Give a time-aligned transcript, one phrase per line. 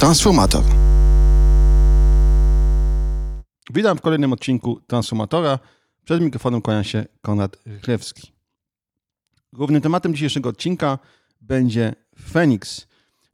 [0.00, 0.64] Transformator.
[3.74, 5.58] Witam w kolejnym odcinku Transformatora.
[6.04, 8.32] Przed mikrofonem kłania się Konrad Rychlewski.
[9.52, 10.98] Głównym tematem dzisiejszego odcinka
[11.40, 11.94] będzie
[12.32, 12.86] Phoenix,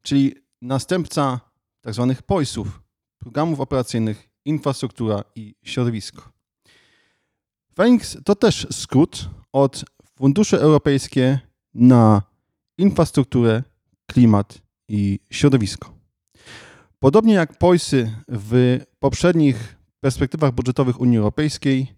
[0.02, 1.40] czyli następca
[1.84, 2.14] tzw.
[2.26, 2.82] POIS-ów,
[3.18, 6.22] programów operacyjnych, infrastruktura i środowisko.
[7.76, 9.84] Phoenix to też skrót od
[10.18, 11.40] Fundusze Europejskie
[11.74, 12.22] na
[12.78, 13.62] infrastrukturę,
[14.06, 15.98] klimat i środowisko.
[16.98, 21.94] Podobnie jak POISy w poprzednich perspektywach budżetowych Unii Europejskiej,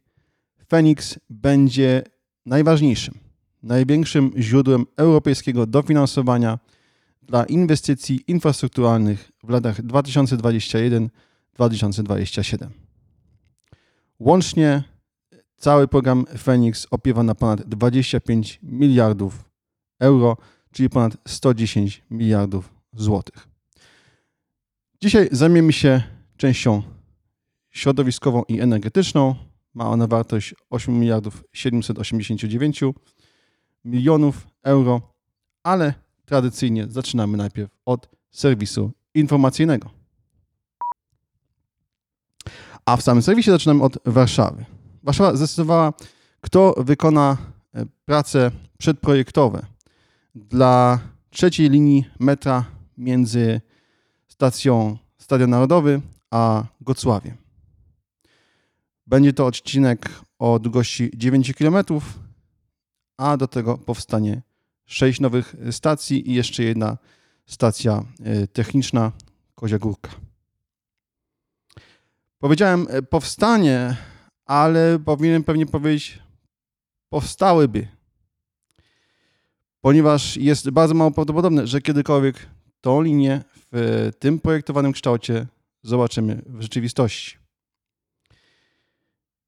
[0.69, 2.03] Phoenix będzie
[2.47, 3.15] najważniejszym,
[3.62, 6.59] największym źródłem europejskiego dofinansowania
[7.23, 12.69] dla inwestycji infrastrukturalnych w latach 2021-2027.
[14.19, 14.83] Łącznie
[15.57, 19.45] cały program Phoenix opiewa na ponad 25 miliardów
[20.01, 20.37] euro,
[20.73, 23.49] czyli ponad 110 miliardów złotych.
[25.01, 26.03] Dzisiaj zajmiemy się
[26.37, 26.83] częścią
[27.70, 29.34] środowiskową i energetyczną.
[29.75, 32.81] Ma ona wartość 8 miliardów 789
[33.84, 35.01] milionów euro,
[35.62, 39.91] ale tradycyjnie zaczynamy najpierw od serwisu informacyjnego.
[42.84, 44.64] A w samym serwisie zaczynamy od Warszawy.
[45.03, 45.92] Warszawa zdecydowała,
[46.41, 47.36] kto wykona
[47.75, 49.67] e, prace przedprojektowe
[50.34, 50.98] dla
[51.31, 52.64] trzeciej linii metra
[53.01, 53.61] między
[54.29, 57.37] stacją Stadion Narodowy a Gocławiem.
[59.07, 61.84] Będzie to odcinek o długości 9 km,
[63.17, 64.42] a do tego powstanie
[64.87, 66.98] 6 nowych stacji i jeszcze jedna
[67.47, 69.12] stacja e, techniczna
[69.55, 70.11] Kozia Górka.
[72.39, 73.97] Powiedziałem e, powstanie,
[74.47, 76.19] ale powinienem pewnie powiedzieć
[77.09, 77.89] powstałyby,
[79.81, 82.47] ponieważ jest bardzo mało prawdopodobne, że kiedykolwiek
[82.81, 85.47] tą linię w tym projektowanym kształcie
[85.83, 87.36] zobaczymy w rzeczywistości.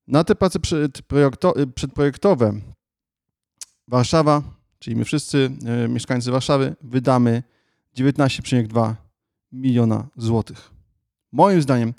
[0.07, 0.59] Na te prace
[1.75, 2.53] przedprojektowe
[3.89, 4.43] Warszawa,
[4.79, 7.43] czyli my wszyscy e, mieszkańcy Warszawy, wydamy
[7.97, 8.95] 19,2
[9.53, 10.71] miliona złotych.
[11.33, 11.95] Moim zdaniem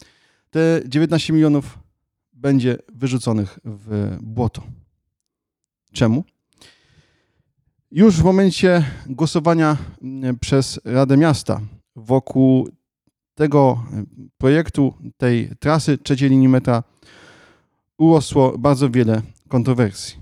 [0.50, 1.80] te 19 milionów
[2.34, 4.64] będzie wyrzuconych w błoto.
[5.94, 6.24] Czemu?
[7.96, 9.78] Już w momencie głosowania
[10.42, 11.62] przez Radę Miasta
[11.96, 12.70] wokół
[13.36, 13.86] tego
[14.38, 16.84] projektu, tej trasy trzeciej linii metra
[17.98, 20.18] urosło bardzo wiele kontrowersji.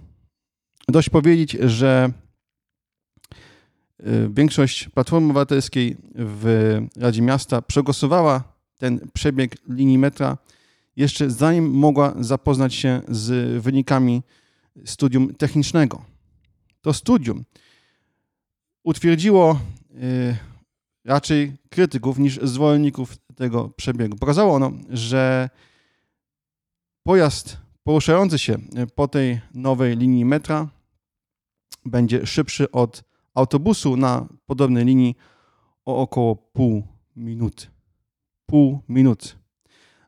[0.88, 2.12] Dość powiedzieć, że
[4.00, 8.44] y, większość Platformy Obywatelskiej w Radzie Miasta przegłosowała
[8.78, 10.38] ten przebieg linii metra
[10.96, 14.22] jeszcze zanim mogła zapoznać się z wynikami
[14.86, 16.12] studium technicznego.
[16.82, 17.44] To studium
[18.84, 19.60] utwierdziło
[19.92, 20.38] y,
[21.06, 24.18] raczej krytyków niż zwolenników tego przebiegu.
[24.18, 25.50] Pokazało ono, że
[27.04, 28.58] pojazd poruszający się
[28.96, 30.68] po tej nowej linii metra
[31.86, 33.04] będzie szybszy od
[33.34, 35.16] autobusu na podobnej linii
[35.86, 36.84] o około pół
[37.16, 37.68] minuty.
[38.46, 39.30] Pół minuty.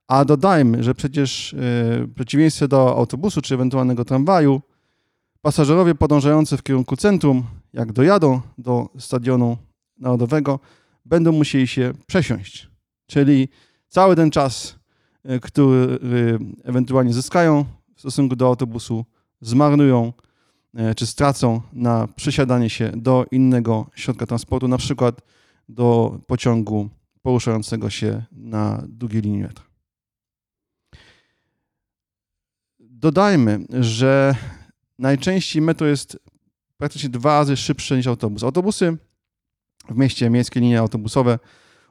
[0.07, 1.57] A dodajmy, że przecież y,
[2.07, 4.61] w przeciwieństwie do autobusu czy ewentualnego tramwaju,
[5.43, 7.43] pasażerowie podążający w kierunku centrum,
[7.73, 9.57] jak dojadą do stadionu
[9.97, 10.59] narodowego,
[11.05, 12.69] będą musieli się przesiąść.
[13.07, 13.49] Czyli
[13.89, 14.75] cały ten czas,
[15.23, 15.99] e, który
[16.63, 17.65] ewentualnie zyskają
[17.95, 19.05] w stosunku do autobusu,
[19.41, 20.13] zmarnują
[20.75, 25.21] e, czy stracą na przesiadanie się do innego środka transportu, na przykład
[25.69, 26.89] do pociągu
[27.21, 29.65] poruszającego się na długiej linii metra.
[32.79, 34.35] Dodajmy, że
[34.99, 36.19] najczęściej metro jest
[36.77, 38.43] praktycznie dwa razy szybsze niż autobus.
[38.43, 38.97] Autobusy
[39.89, 41.39] w mieście miejskie linie autobusowe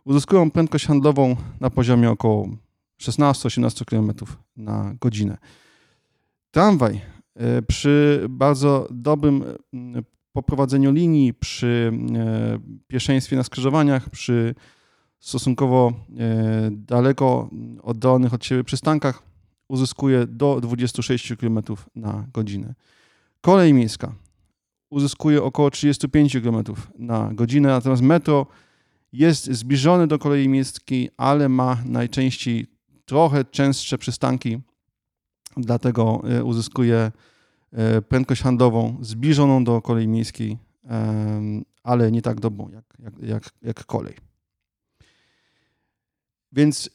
[0.05, 2.49] uzyskują prędkość handlową na poziomie około
[3.03, 4.12] 16-18 km
[4.57, 5.39] na godzinę.
[6.51, 7.01] Tramwaj
[7.35, 14.55] e, przy bardzo dobrym mm, poprowadzeniu linii, przy e, pierwszeństwie na skrzyżowaniach, przy
[15.19, 17.50] stosunkowo e, daleko
[17.82, 19.23] oddalonych od siebie przystankach
[19.69, 21.61] uzyskuje do 26 km
[21.94, 22.75] na godzinę.
[23.43, 24.15] Kolej miejska
[24.91, 26.65] uzyskuje około 35 km
[26.99, 28.47] na godzinę, natomiast metro
[29.12, 32.67] jest zbliżony do kolei miejskiej, ale ma najczęściej
[33.05, 34.59] trochę częstsze przystanki,
[35.56, 37.12] dlatego e, uzyskuje
[37.73, 40.59] e, prędkość handlową zbliżoną do kolei miejskiej,
[41.83, 44.15] ale nie tak dobrą jak, jak, jak, jak kolej.
[46.53, 46.91] Więc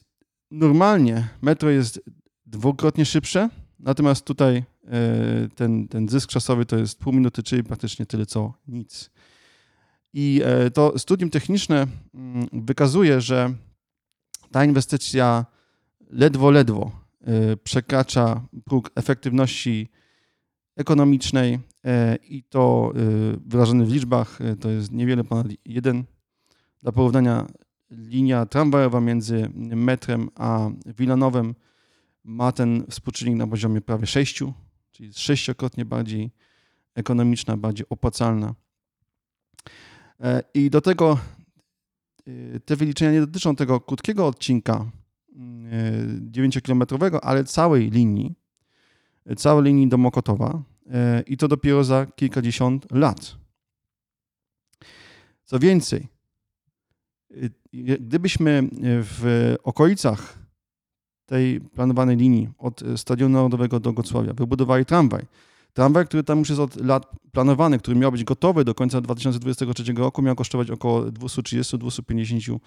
[0.50, 2.00] normalnie metro jest
[2.46, 3.48] dwukrotnie szybsze,
[3.78, 8.54] natomiast tutaj E, ten, ten zysk czasowy to jest pół minuty, czyli praktycznie tyle co
[8.68, 9.10] nic.
[10.12, 10.42] I
[10.74, 13.54] to studium techniczne mm, wykazuje, że
[14.50, 15.46] ta inwestycja
[16.10, 16.90] ledwo, ledwo
[17.64, 19.88] przekracza próg efektywności
[20.76, 21.58] ekonomicznej
[22.22, 22.92] i to
[23.46, 26.04] wyrażone w liczbach to jest niewiele ponad jeden.
[26.82, 27.46] Dla porównania
[27.90, 31.54] linia tramwajowa między metrem a Wilanowem
[32.24, 34.42] ma ten współczynnik na poziomie prawie 6,
[34.90, 36.30] czyli sześciokrotnie bardziej
[36.94, 38.54] ekonomiczna, bardziej opłacalna.
[40.20, 41.18] E, I do tego
[42.26, 44.90] e, te wyliczenia nie dotyczą tego krótkiego odcinka
[46.30, 48.34] 9-kilometrowego, e, ale całej linii,
[49.36, 50.62] całej linii do Mokotowa
[51.26, 53.36] i to dopiero za kilkadziesiąt lat.
[55.44, 56.08] Co więcej,
[58.00, 60.38] gdybyśmy w okolicach
[61.28, 64.32] tej planowanej linii od Stadionu Narodowego do Gocławia.
[64.32, 65.26] Wybudowali tramwaj,
[65.72, 69.92] tramwaj, który tam już jest od lat planowany, który miał być gotowy do końca 2023
[69.92, 72.58] roku, miał kosztować około 230-250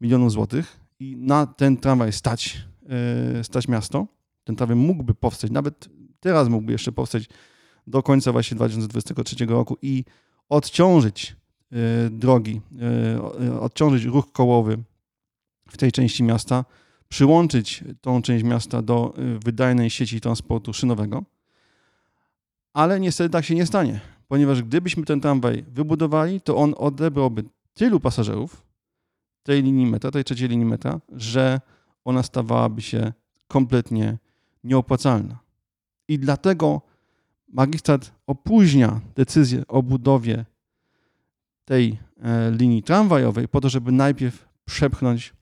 [0.00, 0.80] milionów złotych.
[1.00, 2.62] I na ten tramwaj stać,
[3.38, 4.06] e, stać miasto.
[4.44, 5.88] Ten tramwaj mógłby powstać, nawet
[6.20, 7.28] teraz mógłby jeszcze powstać
[7.86, 10.04] do końca właśnie 2023 roku i
[10.48, 11.36] odciążyć
[11.72, 12.60] E, drogi,
[13.40, 14.78] e, odciążyć ruch kołowy
[15.68, 16.64] w tej części miasta,
[17.12, 21.24] przyłączyć tą część miasta do e, wydajnej sieci transportu szynowego.
[22.72, 27.44] Ale niestety tak się nie stanie, ponieważ gdybyśmy ten tramwaj wybudowali, to on odebrałby
[27.74, 28.62] tylu pasażerów
[29.42, 31.60] tej linii metra, tej trzeciej linii metra, że
[32.04, 33.12] ona stawałaby się
[33.48, 34.18] kompletnie
[34.64, 35.38] nieopłacalna.
[36.08, 36.80] I dlatego
[37.48, 40.44] magistrat opóźnia decyzję o budowie
[41.64, 45.34] tej e, linii tramwajowej po to, żeby najpierw przepchnąć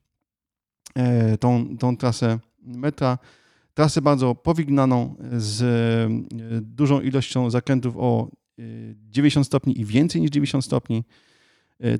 [1.40, 3.18] tą, tą trasę metra.
[3.74, 8.28] Trasę bardzo powignaną z e, dużą ilością zakrętów o
[9.10, 11.04] 90 stopni i więcej niż 90 stopni.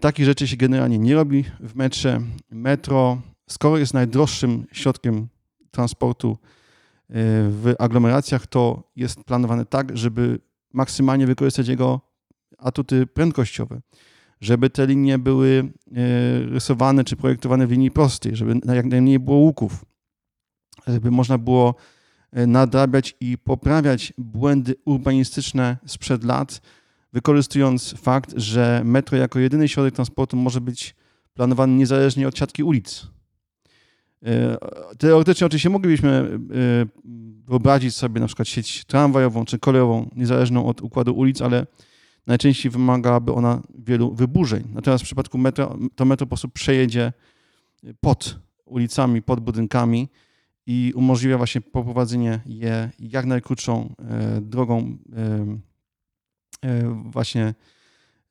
[0.01, 2.21] Takich rzeczy się generalnie nie robi w metrze.
[2.51, 3.21] Metro,
[3.51, 5.29] skoro jest najdroższym środkiem
[5.71, 6.39] transportu
[7.49, 10.39] w aglomeracjach, to jest planowane tak, żeby
[10.73, 12.01] maksymalnie wykorzystać jego
[12.59, 13.81] atuty prędkościowe
[14.41, 15.93] żeby te linie były e,
[16.47, 19.85] rysowane czy projektowane w linii prostej, żeby jak najmniej było łuków,
[20.87, 21.75] żeby można było
[22.33, 26.61] e, nadrabiać i poprawiać błędy urbanistyczne sprzed lat,
[27.13, 30.95] wykorzystując fakt, że metro jako jedyny środek transportu może być
[31.35, 33.07] planowany niezależnie od siatki ulic.
[34.25, 34.57] E,
[34.99, 36.39] teoretycznie oczywiście moglibyśmy
[37.45, 41.67] wyobrazić sobie na przykład sieć tramwajową czy kolejową, niezależną od układu ulic, ale
[42.27, 44.65] najczęściej wymagałaby ona wielu wyburzeń.
[44.73, 47.13] Natomiast w przypadku metro, to metro po prostu przejedzie
[48.01, 50.09] pod ulicami, pod budynkami
[50.67, 54.99] i umożliwia właśnie poprowadzenie je jak najkrótszą e, drogą
[56.63, 57.55] e, e, właśnie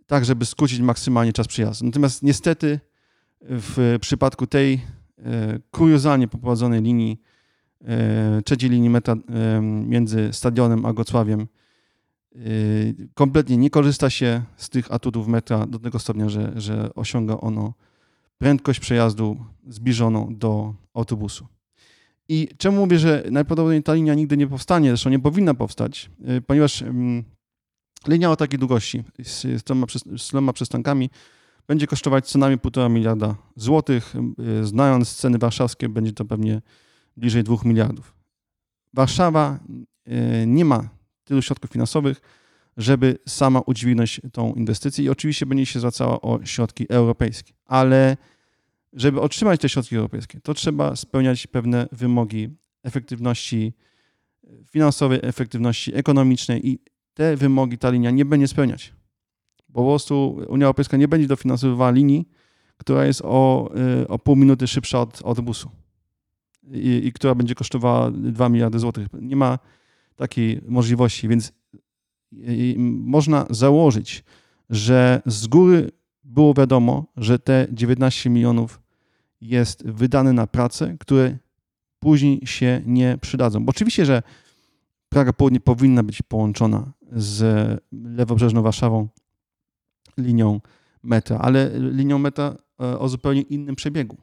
[0.08, 1.86] tak, żeby skrócić maksymalnie czas przyjazdu.
[1.86, 2.80] Natomiast niestety
[3.42, 4.82] w przypadku tej
[5.72, 7.22] kuriozalnie poprowadzonej linii,
[8.46, 9.16] trzeciej linii metra
[9.62, 11.48] między stadionem a Gocławiem
[13.14, 17.74] kompletnie nie korzysta się z tych atutów metra do tego stopnia, że, że osiąga ono
[18.38, 19.38] prędkość przejazdu
[19.68, 21.48] zbliżoną do autobusu.
[22.30, 26.42] I czemu mówię, że najprawdopodobniej ta linia nigdy nie powstanie, zresztą nie powinna powstać, yy,
[26.42, 27.24] ponieważ mm,
[28.08, 29.64] linia o takiej długości z
[30.30, 31.10] tyloma przystankami
[31.68, 34.14] będzie kosztować co najmniej 1,5 miliarda złotych.
[34.38, 36.62] Yy, znając ceny warszawskie, będzie to pewnie
[37.18, 38.16] bliżej 2 miliardów.
[38.94, 39.60] Warszawa
[40.48, 40.90] nie ma
[41.30, 42.22] tylu środków finansowych,
[42.78, 47.54] żeby sama udźwignąć tą inwestycję i oczywiście będzie się zwracała o środki europejskie.
[47.66, 48.18] Ale
[48.94, 52.50] żeby otrzymać te środki europejskie, to trzeba spełniać pewne wymogi
[52.84, 53.74] efektywności
[54.66, 56.80] finansowej, efektywności ekonomicznej i
[57.14, 58.94] te wymogi ta linia nie będzie spełniać.
[59.74, 62.30] Po prostu Unia Europejska nie będzie dofinansowywała linii,
[62.78, 63.72] która jest o,
[64.02, 65.72] y, o pół minuty szybsza od autobusu
[66.72, 69.08] i, i która będzie kosztowała 2 miliardy złotych.
[69.22, 69.60] Nie ma
[70.20, 71.54] takiej możliwości, więc
[72.88, 74.24] można założyć,
[74.70, 75.92] że z góry
[76.24, 78.82] było wiadomo, że te 19 milionów
[79.42, 81.38] jest wydane na prace, które
[82.00, 83.66] później się nie przydadzą.
[83.66, 84.24] Bo oczywiście, że
[85.10, 87.44] Praga Południe powinna być połączona z
[87.92, 89.08] lewobrzeżną Warszawą
[90.18, 90.62] linią
[91.04, 94.18] metra, ale linią metra e, o zupełnie innym przebiegu.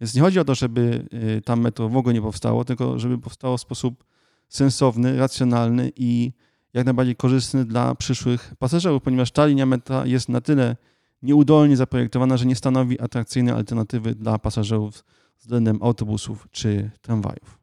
[0.00, 3.18] Więc nie chodzi o to, żeby e, tam metro w ogóle nie powstało, tylko żeby
[3.18, 4.04] powstało w sposób
[4.48, 6.32] sensowny, racjonalny i
[6.72, 10.76] jak najbardziej korzystny dla przyszłych pasażerów, ponieważ ta linia metra jest na tyle
[11.22, 15.04] nieudolnie zaprojektowana, że nie stanowi atrakcyjnej alternatywy dla pasażerów
[15.38, 17.58] względem autobusów czy tramwajów.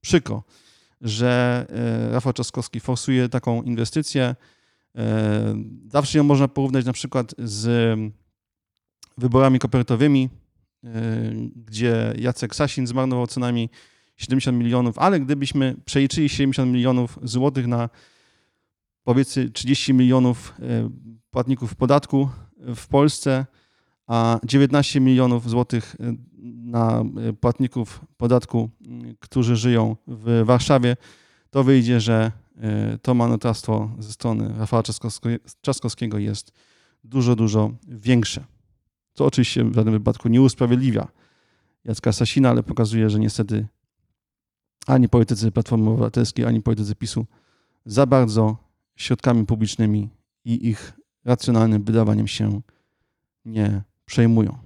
[0.00, 0.42] Przykro,
[1.00, 4.36] że e, Rafał Trzaskowski forsuje taką inwestycję.
[5.88, 7.98] Zawsze ją można porównać na przykład z
[9.18, 10.28] wyborami kopertowymi,
[11.56, 13.70] gdzie Jacek Sasin zmarnował co najmniej
[14.22, 17.88] 70 milionów, ale gdybyśmy przeliczyli 70 milionów złotych na
[19.04, 20.54] powiedzmy 30 milionów
[21.30, 22.28] płatników podatku
[22.76, 23.46] w Polsce,
[24.06, 25.96] a 19 milionów złotych
[26.64, 27.04] na
[27.40, 28.70] płatników podatku,
[29.20, 30.96] którzy żyją w Warszawie,
[31.50, 34.82] to wyjdzie, że e, to marnotrawstwo ze strony Rafała
[35.60, 36.52] Trzaskowskiego jest
[37.04, 38.44] dużo, dużo większe.
[39.14, 41.08] Co oczywiście w żadnym wypadku nie usprawiedliwia
[41.84, 43.66] Jacka Sasina, ale pokazuje, że niestety
[44.86, 47.26] ani politycy Platformy Obywatelskiej, ani politycy PiSu
[47.86, 48.56] za bardzo
[48.96, 50.08] środkami publicznymi
[50.44, 50.92] i ich
[51.24, 52.60] racjonalnym wydawaniem się
[53.44, 54.58] nie przejmują.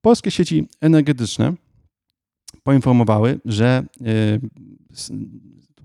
[0.00, 1.54] Polskie sieci energetyczne
[2.62, 4.38] poinformowały, że e,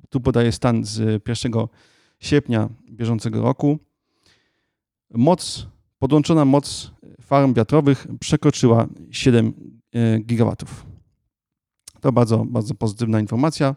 [0.10, 1.52] tu podaję stan z 1
[2.20, 3.80] sierpnia bieżącego roku.
[5.12, 5.68] Moc,
[6.00, 9.54] podłączona moc farm wiatrowych przekroczyła 7
[9.94, 10.87] e, gigawatów.
[12.02, 13.76] To bardzo, bardzo pozytywna informacja.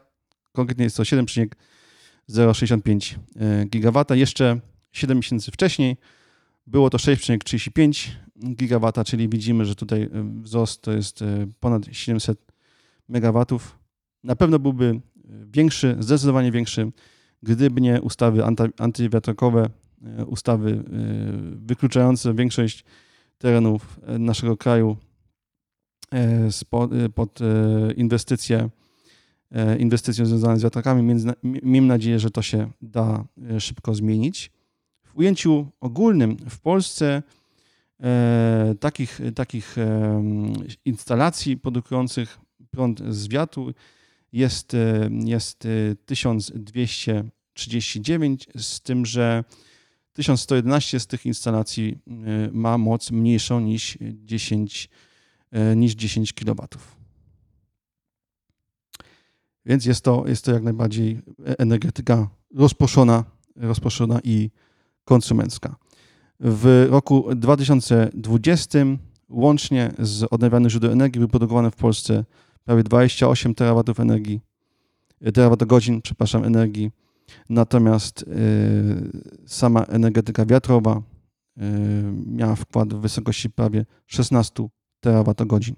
[0.53, 4.15] Konkretnie jest to 7,065 e, gigawata.
[4.15, 4.61] Jeszcze
[4.93, 5.97] 7 miesięcy wcześniej
[6.67, 8.11] było to 6,35
[8.55, 10.11] gigawata, czyli widzimy, że tutaj
[10.43, 11.25] wzrost to jest
[11.61, 12.53] ponad 700
[13.09, 13.79] megawatów.
[14.25, 15.01] Na pewno byłby
[15.53, 16.93] większy, zdecydowanie większy,
[17.43, 18.43] gdyby nie ustawy
[18.79, 19.71] antywiatrakowe,
[20.19, 20.83] e, ustawy e,
[21.57, 22.85] wykluczające większość
[23.39, 24.97] terenów e, naszego kraju
[27.15, 27.39] pod
[27.97, 28.71] inwestycje,
[29.79, 31.23] inwestycje związane z wiatrakami.
[31.43, 33.25] Miejmy nadzieję, że to się da
[33.59, 34.51] szybko zmienić.
[35.05, 37.23] W ujęciu ogólnym w Polsce
[38.81, 39.77] takich, takich
[40.85, 42.39] instalacji produkujących
[42.71, 43.73] prąd z wiatru
[44.33, 45.69] jest, e, jest
[46.07, 49.45] 1239, e, z tym, że
[50.13, 52.11] 1111 z tych instalacji e,
[52.53, 54.89] ma moc mniejszą niż 10,
[55.77, 56.67] niż 10 kW.
[59.67, 61.23] Więc jest to, jest to jak najbardziej
[61.59, 63.25] energetyka rozproszona,
[63.57, 64.51] rozproszona i
[65.05, 65.77] konsumencka.
[66.41, 68.79] W roku 2020
[69.29, 72.25] łącznie z odnawialnych źródeł energii wyprodukowano w Polsce
[72.65, 74.41] prawie 28 terawatów energii,
[75.21, 76.91] e, terawatogodzin, przepraszam, energii.
[77.49, 78.27] Natomiast e,
[79.47, 81.03] sama energetyka wiatrowa e,
[82.27, 84.69] miała wkład w wysokości prawie 16
[85.01, 85.75] terawatogodzin.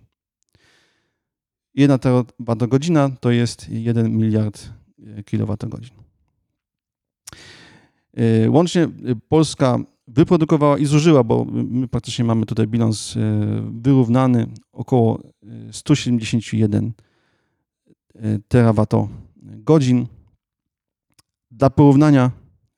[1.74, 4.70] Jedna terawatogodzina to jest 1 miliard
[5.24, 5.94] kilowatogodzin.
[8.48, 8.88] Łącznie
[9.28, 13.20] Polska wyprodukowała i zużyła, bo my praktycznie mamy tutaj bilans e,
[13.72, 15.22] wyrównany, około
[15.72, 16.92] 171
[18.14, 20.06] e, terawatogodzin.
[21.50, 22.30] Dla porównania,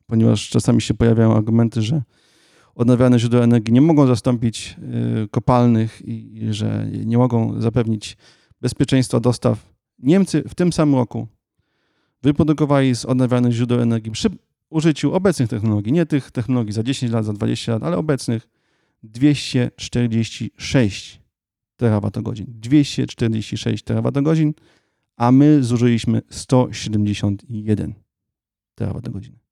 [0.07, 2.03] ponieważ czasami się pojawiają argumenty, że
[2.75, 8.17] odnawialne źródła energii nie mogą zastąpić e, kopalnych i że nie mogą zapewnić
[8.61, 9.75] bezpieczeństwa dostaw.
[9.99, 11.27] Niemcy w tym samym roku
[12.23, 14.29] wyprodukowali z odnawialnych źródeł energii przy
[14.71, 18.49] użyciu obecnych technologii, nie tych technologii za 10 lat, za 20 lat, ale obecnych
[19.03, 21.21] 246
[21.77, 22.47] terawatogodzin.
[22.49, 24.55] 246 terawatogodzin,
[25.17, 27.95] a my zużyliśmy 171
[28.75, 29.44] terawatogodzin.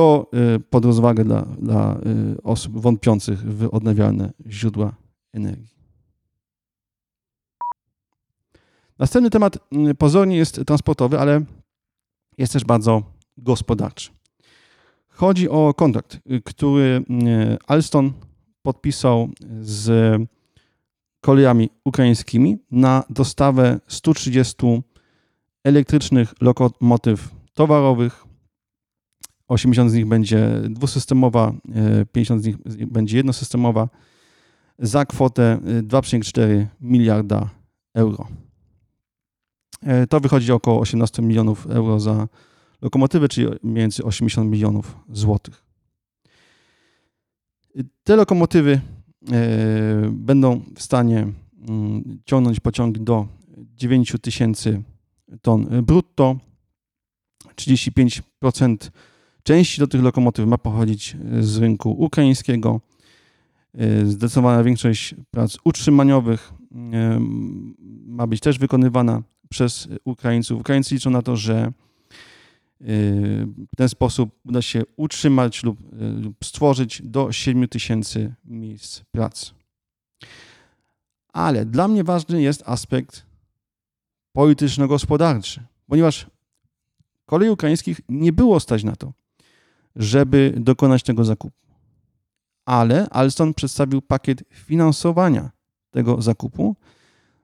[0.00, 1.96] To y, pod rozwagę dla, dla
[2.36, 4.92] y, osób wątpiących w odnawialne źródła
[5.32, 5.74] energii.
[8.98, 9.56] Następny temat
[9.90, 11.44] y, pozornie jest transportowy, ale
[12.38, 13.02] jest też bardzo
[13.36, 14.10] gospodarczy.
[15.08, 17.04] Chodzi o kontrakt, który
[17.66, 18.12] Alstom
[18.62, 19.28] podpisał
[19.60, 20.16] z
[21.20, 24.56] kolejami ukraińskimi na dostawę 130
[25.64, 28.29] elektrycznych lokomotyw towarowych.
[29.50, 31.52] 80 z nich będzie dwusystemowa,
[32.12, 33.88] 50 z nich będzie jednosystemowa
[34.78, 37.50] za kwotę 2,4 miliarda
[37.94, 38.28] euro.
[39.82, 42.28] E, to wychodzi około 18 milionów euro za
[42.82, 45.64] lokomotywy, czyli mniej więcej 80 milionów złotych.
[48.04, 48.80] Te lokomotywy
[49.32, 51.26] e, będą w stanie
[51.68, 53.26] mm, ciągnąć pociągi do
[53.74, 54.82] 9 tysięcy
[55.42, 56.36] ton brutto.
[57.56, 58.90] 35%
[59.42, 62.80] części do tych lokomotyw ma pochodzić z rynku ukraińskiego.
[63.74, 67.20] E, zdecydowana większość prac utrzymaniowych e,
[68.06, 70.60] ma być też wykonywana przez Ukraińców.
[70.60, 71.72] Ukraińcy liczą na to, że
[73.72, 75.78] w ten sposób uda się utrzymać lub,
[76.22, 79.50] lub stworzyć do 7 tysięcy miejsc pracy.
[81.32, 83.26] Ale dla mnie ważny jest aspekt
[84.32, 86.26] polityczno-gospodarczy, ponieważ
[87.26, 89.12] kolei ukraińskich nie było stać na to,
[89.96, 91.56] żeby dokonać tego zakupu.
[92.64, 95.50] Ale Alstom przedstawił pakiet finansowania
[95.90, 96.76] tego zakupu,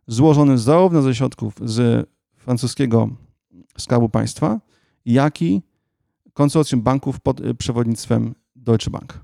[0.07, 3.09] złożony zarówno ze środków z francuskiego
[3.79, 4.61] Skarbu Państwa,
[5.05, 5.63] jak i
[6.33, 9.21] konsorcjum banków pod przewodnictwem Deutsche Bank.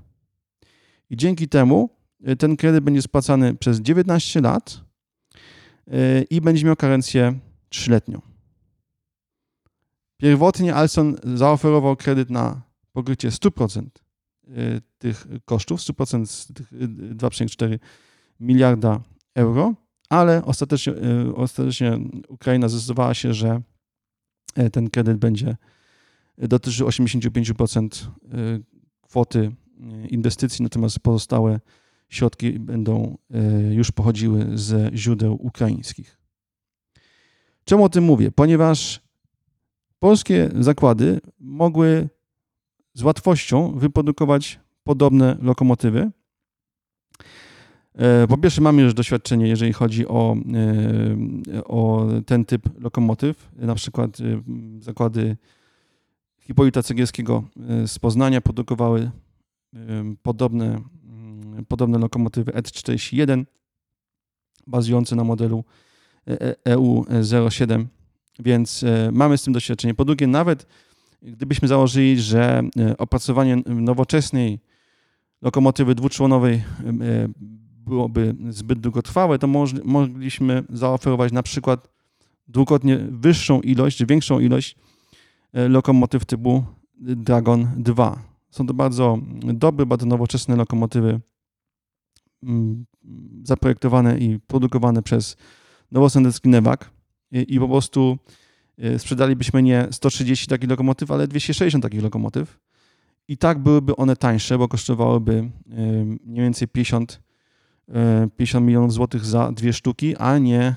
[1.09, 1.89] I dzięki temu
[2.27, 4.81] y, ten kredyt będzie spłacany przez 19 lat
[5.87, 7.39] y, i będzie miał karencję
[7.69, 8.21] trzyletnią.
[10.17, 12.61] Pierwotnie Alstom zaoferował kredyt na
[12.93, 13.83] pokrycie 100%
[14.47, 17.79] y, tych kosztów, 100% z tych 2,4
[18.39, 19.01] miliarda
[19.35, 19.73] euro,
[20.09, 20.93] ale ostatecznie,
[21.35, 23.61] ostatecznie Ukraina zdecydowała się, że
[24.71, 25.57] ten kredyt będzie
[26.37, 28.09] dotyczył 85%
[29.01, 29.51] kwoty
[30.09, 31.59] inwestycji, natomiast pozostałe
[32.09, 33.17] środki będą
[33.71, 36.17] już pochodziły ze źródeł ukraińskich.
[37.65, 38.31] Czemu o tym mówię?
[38.31, 39.01] Ponieważ
[39.99, 42.09] polskie zakłady mogły
[42.93, 46.11] z łatwością wyprodukować podobne lokomotywy.
[47.95, 50.35] E, po pierwsze, mamy już doświadczenie, jeżeli chodzi o,
[51.53, 53.51] e, o ten typ lokomotyw.
[53.55, 54.17] Na przykład
[54.79, 55.37] zakłady
[56.39, 57.43] Hipolita Cegielskiego
[57.87, 59.11] z Poznania produkowały
[60.23, 63.45] podobne, mm, podobne lokomotywy ET41
[64.67, 65.63] bazujące na modelu
[66.65, 67.85] EU07,
[68.39, 69.93] więc e, mamy z tym doświadczenie.
[69.93, 70.67] Po drugie, nawet
[71.23, 74.59] gdybyśmy założyli, że e, opracowanie nowoczesnej
[75.41, 76.61] lokomotywy dwuczłonowej e,
[77.85, 79.47] byłoby zbyt długotrwałe, to
[79.83, 81.89] mogliśmy zaoferować na przykład
[82.47, 84.75] dwukrotnie wyższą ilość, większą ilość
[85.53, 86.63] lokomotyw typu
[86.99, 88.23] Dragon 2.
[88.49, 91.19] Są to bardzo dobre, bardzo nowoczesne lokomotywy
[92.43, 92.85] mm,
[93.43, 95.37] zaprojektowane i produkowane przez
[95.91, 96.89] nowosądecki Newak
[97.31, 98.17] i, po prostu
[98.97, 102.59] sprzedalibyśmy nie 130 takich lokomotyw, ale 260 takich lokomotyw.
[103.27, 105.49] I tak byłyby one tańsze, bo kosztowałyby y,
[106.25, 107.21] mniej więcej 50,
[108.37, 110.75] 50 y, milionów złotych za dwie sztuki, a nie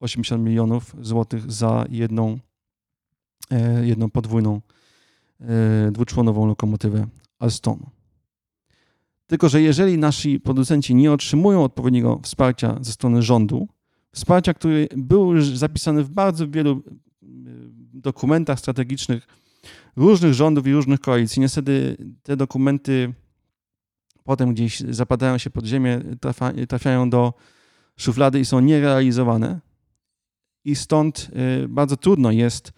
[0.00, 2.38] 80 milionów złotych za jedną,
[3.82, 4.60] jedną podwójną
[5.92, 7.06] dwuczłonową lokomotywę
[7.38, 7.90] Alstonu.
[9.26, 13.68] Tylko, że jeżeli nasi producenci nie otrzymują odpowiedniego wsparcia ze strony rządu,
[14.14, 16.82] wsparcia, które było już zapisane w bardzo wielu
[18.02, 19.26] dokumentach strategicznych
[19.96, 23.14] różnych rządów i różnych koalicji, niestety te dokumenty
[24.24, 26.00] potem gdzieś zapadają się pod ziemię,
[26.68, 27.34] trafiają do
[27.96, 29.60] szuflady i są nierealizowane.
[30.64, 31.30] I stąd
[31.64, 32.72] e, bardzo trudno jest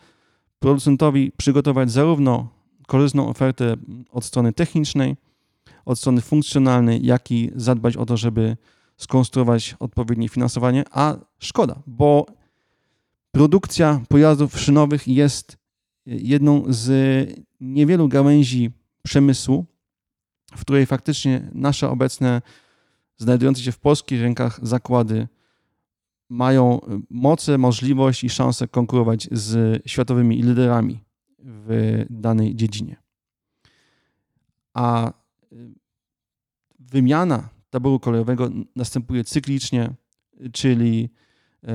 [0.58, 2.48] producentowi przygotować zarówno
[2.86, 3.76] korzystną ofertę
[4.10, 5.16] od strony technicznej,
[5.84, 8.56] od strony funkcjonalnej, jak i zadbać o to, żeby
[8.96, 12.26] skonstruować odpowiednie finansowanie, a szkoda, bo
[13.34, 15.56] produkcja pojazdów szynowych jest
[16.06, 16.88] jedną z
[17.60, 18.70] niewielu gałęzi
[19.02, 19.66] przemysłu,
[20.56, 22.42] w której faktycznie nasze obecne,
[23.16, 25.28] znajdujące się w polskich rękach zakłady
[26.28, 31.04] mają moce, możliwość i szansę konkurować z światowymi liderami
[31.38, 32.96] w danej dziedzinie.
[34.74, 35.12] A
[35.52, 35.74] y,
[36.78, 39.94] wymiana taboru kolejowego następuje cyklicznie,
[40.52, 41.10] czyli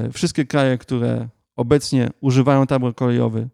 [0.07, 3.49] y, wszystkie kraje, które obecnie używają tabor kolejowy,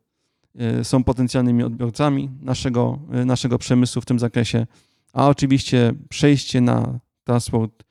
[0.80, 4.68] y, są potencjalnymi odbiorcami naszego, naszego przemysłu w tym zakresie,
[5.14, 7.84] a oczywiście przejście na transport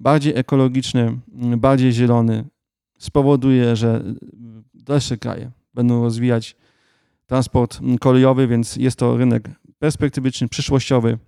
[0.00, 1.18] bardziej ekologiczny,
[1.56, 2.44] bardziej zielony
[2.98, 4.02] spowoduje, że
[4.74, 6.56] dalsze kraje będą rozwijać
[7.26, 11.18] transport kolejowy, więc jest to rynek perspektywiczny, przyszłościowy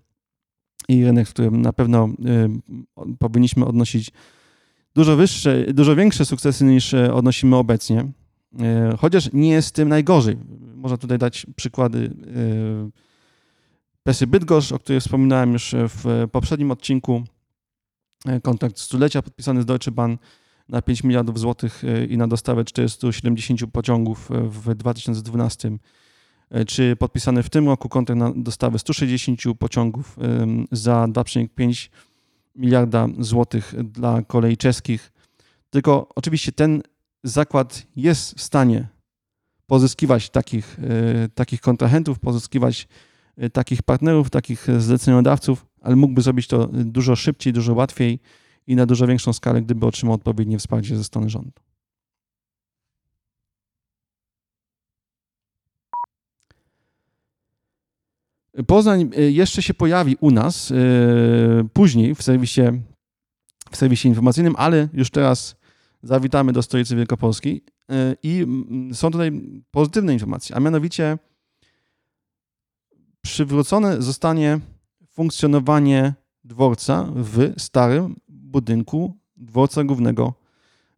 [0.88, 2.08] i rynek, w którym na pewno
[3.18, 4.10] powinniśmy odnosić
[4.94, 8.12] dużo wyższe, dużo większe sukcesy niż odnosimy obecnie.
[8.54, 10.36] Y, chociaż nie jest tym najgorzej.
[10.74, 12.14] Można tutaj dać przykłady
[14.02, 17.22] Pesy Bydgoszcz, o której wspominałem już w poprzednim odcinku.
[18.42, 20.16] Kontrakt stulecia podpisany z Deutsche Bahn
[20.70, 25.70] na 5 miliardów złotych e, i na dostawę 470 pociągów e, w 2012
[26.50, 30.18] e, czy podpisany w tym roku kontrakt na dostawę 160 pociągów
[30.72, 31.88] za 2,5
[32.56, 35.12] miliarda złotych dla kolei czeskich.
[35.70, 36.82] Tylko oczywiście ten
[37.24, 38.88] zakład jest w stanie
[39.66, 40.76] pozyskiwać takich,
[41.35, 42.88] takich kontrahentów, pozyskiwać
[43.52, 48.20] takich partnerów, takich zleceniodawców, ale mógłby zrobić to dużo szybciej, dużo łatwiej
[48.66, 51.52] i na dużo większą skalę, gdyby otrzymał odpowiednie wsparcie ze strony rządu.
[58.66, 60.72] Poznań jeszcze się pojawi u nas
[61.72, 62.62] później w serwisie,
[63.70, 65.56] w serwisie informacyjnym, ale już teraz
[66.02, 68.46] zawitamy do stolicy Wielkopolskiej yy, i
[68.88, 69.32] yy, są tutaj
[69.70, 71.18] pozytywne informacje, a mianowicie
[73.22, 74.60] przywrócone zostanie
[75.10, 80.34] funkcjonowanie dworca w starym budynku dworca głównego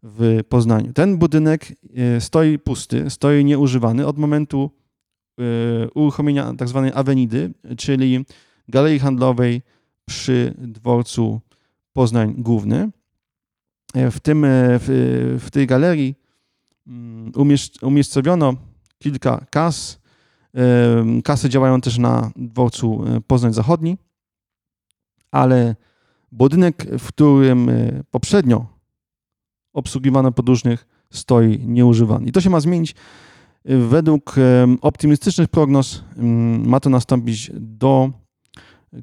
[0.03, 0.93] w Poznaniu.
[0.93, 4.71] Ten budynek e, stoi pusty, stoi nieużywany od momentu
[5.39, 5.43] e,
[5.91, 6.83] uruchomienia tzw.
[6.85, 8.25] Tak awenidy, czyli
[8.69, 9.63] galerii handlowej
[10.05, 11.41] przy dworcu
[11.93, 12.91] Poznań Główny.
[13.93, 16.15] E, w, tym, w, w tej galerii
[16.87, 17.33] mm,
[17.83, 18.55] umiejscowiono
[18.99, 20.03] kilka kas.
[21.25, 23.97] Kasy działają też na dworcu Poznań Zachodni,
[25.31, 25.77] ale
[26.33, 27.71] budynek, w którym
[28.11, 28.67] poprzednio
[29.73, 32.27] obsługiwane podróżnych stoi nieużywany.
[32.27, 32.95] I to się ma zmienić.
[33.65, 34.37] Według
[34.81, 36.05] optymistycznych prognoz
[36.65, 38.11] ma to nastąpić do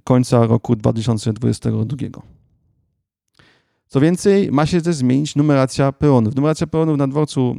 [0.03, 2.38] końca roku 2022.
[3.89, 6.35] Co więcej, ma się też zmienić numeracja peronów.
[6.35, 7.55] Numeracja peronów na dworcu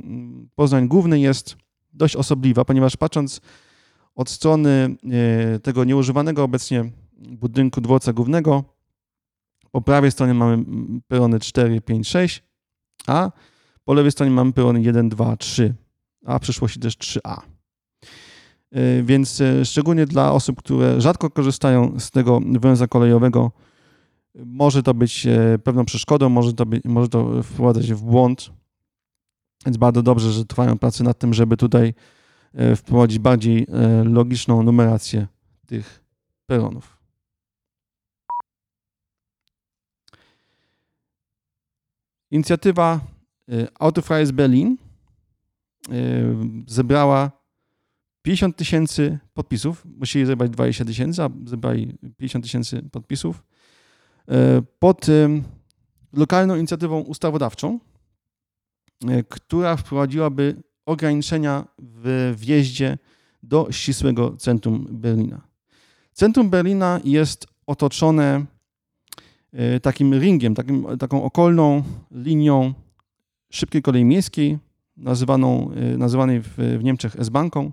[0.54, 1.56] Poznań Główny jest
[1.92, 3.40] dość osobliwa, ponieważ patrząc
[4.14, 4.96] od strony
[5.54, 8.64] e, tego nieużywanego obecnie budynku dworca głównego,
[9.70, 10.64] po prawej stronie mamy
[11.08, 12.42] perony 4, 5, 6,
[13.06, 13.30] a
[13.84, 15.74] po lewej stronie mamy perony 1, 2, 3,
[16.26, 17.40] a w przyszłości też 3A.
[18.72, 23.52] E, więc e, szczególnie dla osób, które rzadko korzystają z tego węzła kolejowego,
[24.34, 28.50] może to być e, pewną przeszkodą, może to, być, może to wprowadzać w błąd.
[29.66, 31.94] Więc bardzo dobrze, że trwają prace nad tym, żeby tutaj
[32.76, 33.66] wprowadzić bardziej
[34.04, 35.26] logiczną numerację
[35.66, 36.04] tych
[36.46, 37.00] peronów.
[42.30, 43.00] Inicjatywa
[43.78, 44.76] Autofries Berlin
[46.66, 47.30] zebrała
[48.22, 49.86] 50 tysięcy podpisów.
[49.98, 53.42] Musieli zebrać 20 tysięcy, a zebrali 50 tysięcy podpisów
[54.78, 55.06] pod
[56.12, 57.78] lokalną inicjatywą ustawodawczą,
[59.28, 62.98] która wprowadziłaby ograniczenia w wjeździe
[63.42, 65.40] do ścisłego centrum Berlina.
[66.12, 68.46] Centrum Berlina jest otoczone
[69.52, 72.74] E, takim ringiem, takim, taką okolną linią
[73.50, 74.58] szybkiej kolei miejskiej,
[74.96, 77.72] nazywaną, e, nazywanej w, w Niemczech S-Banką,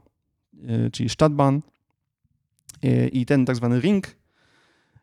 [0.68, 1.60] e, czyli Stadtbahn.
[3.12, 4.16] I ten tak zwany ring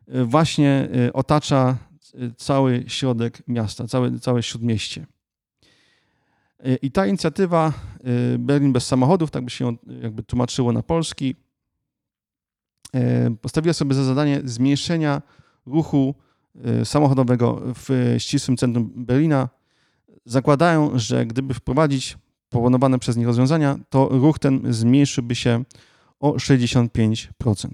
[0.07, 1.77] właśnie otacza
[2.37, 5.05] cały środek miasta, całe, całe śródmieście.
[6.81, 7.73] I ta inicjatywa
[8.39, 11.35] Berlin bez samochodów, tak by się jakby tłumaczyło na polski,
[13.41, 15.21] postawiła sobie za zadanie zmniejszenia
[15.65, 16.15] ruchu
[16.81, 19.49] Y, samochodowego w ścisłym centrum Berlina
[20.25, 22.17] zakładają, że gdyby wprowadzić
[22.49, 25.63] proponowane przez nich rozwiązania, to ruch ten zmniejszyłby się
[26.19, 27.69] o 65%.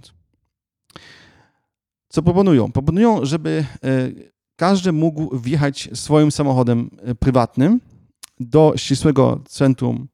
[2.12, 2.72] Co proponują?
[2.72, 7.82] Proponują, żeby y, każdy mógł wjechać swoim samochodem y, prywatnym
[8.40, 10.08] do ścisłego centrum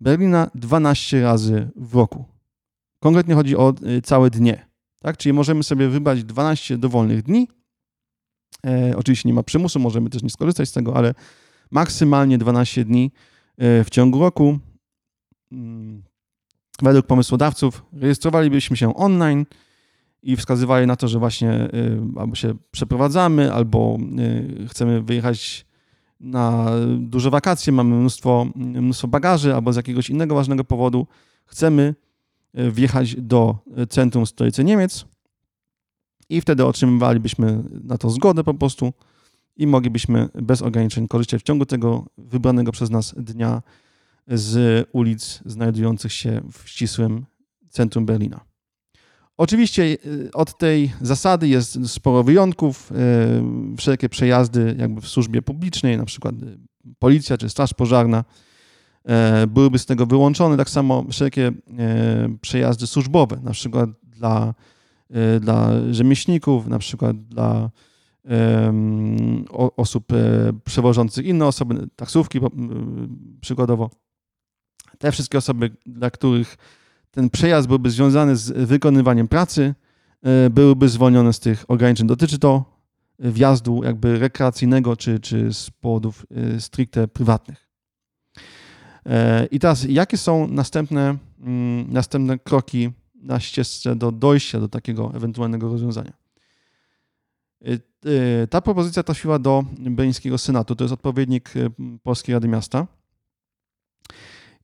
[0.00, 2.24] Berlina 12 razy w roku.
[3.00, 4.66] Konkretnie chodzi o całe dnie.
[5.00, 5.16] Tak?
[5.16, 7.48] Czyli możemy sobie wybrać 12 dowolnych dni
[8.66, 11.14] E, oczywiście nie ma przymusu, możemy też nie skorzystać z tego, ale
[11.70, 13.12] maksymalnie 12 dni
[13.58, 14.58] e, w ciągu roku.
[15.52, 16.02] Mm,
[16.82, 19.46] według pomysłodawców rejestrowalibyśmy się online
[20.22, 21.68] i wskazywali na to, że właśnie e,
[22.16, 23.98] albo się przeprowadzamy, albo
[24.68, 25.66] chcemy wyjechać
[26.20, 31.06] na duże wakacje, mamy mnóstwo, mnóstwo bagaży, albo z jakiegoś innego ważnego powodu
[31.46, 31.94] chcemy
[32.54, 35.04] wjechać do centrum stolicy Niemiec
[36.28, 38.92] i wtedy otrzymywalibyśmy na to zgodę po prostu
[39.56, 43.62] i moglibyśmy bez ograniczeń korzystać w ciągu tego wybranego przez nas dnia
[44.28, 47.26] z ulic znajdujących się w ścisłym
[47.68, 48.40] centrum Berlina.
[49.36, 49.96] Oczywiście e,
[50.32, 52.92] od tej zasady jest sporo wyjątków.
[52.92, 52.96] E,
[53.76, 56.36] wszelkie przejazdy jakby w służbie publicznej, na przykład e,
[56.98, 58.24] policja czy straż pożarna,
[59.48, 60.56] byłyby z tego wyłączone.
[60.56, 61.52] Tak samo wszelkie
[62.40, 64.54] przejazdy służbowe, na przykład dla
[65.10, 67.70] E, dla rzemieślników, na przykład dla
[69.76, 72.40] osób e, przewożących inne osoby, taksówki
[73.40, 73.90] przykładowo.
[74.98, 76.56] Te wszystkie osoby, dla których
[77.16, 79.74] ten przejazd byłby związany z wykonywaniem pracy,
[80.22, 82.06] e, byłyby zwolnione z tych ograniczeń.
[82.06, 82.64] Dotyczy to
[83.18, 86.26] wjazdu jakby rekreacyjnego czy, czy z powodów
[86.58, 87.68] stricte prywatnych.
[89.50, 95.68] I teraz, jakie są następne, mm, następne kroki na ścieżce do dojścia do takiego ewentualnego
[95.68, 96.12] rozwiązania.
[98.50, 101.54] Ta propozycja trafiła do Berlińskiego Senatu, to jest odpowiednik
[102.02, 102.86] Polskiej Rady Miasta.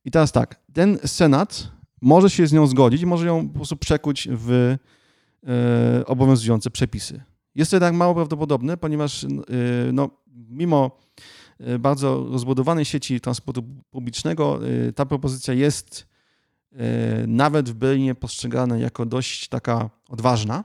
[0.05, 1.72] I teraz tak, ten Senat
[2.03, 4.75] może się z nią zgodzić może ją po prostu przekuć w
[6.05, 7.23] obowiązujące przepisy.
[7.55, 9.25] Jest to jednak mało prawdopodobne, ponieważ
[9.93, 10.09] no,
[10.49, 10.97] mimo
[11.79, 14.59] bardzo rozbudowanej sieci transportu publicznego
[14.95, 16.07] ta propozycja jest
[17.27, 20.63] nawet w Berlinie postrzegana jako dość taka odważna.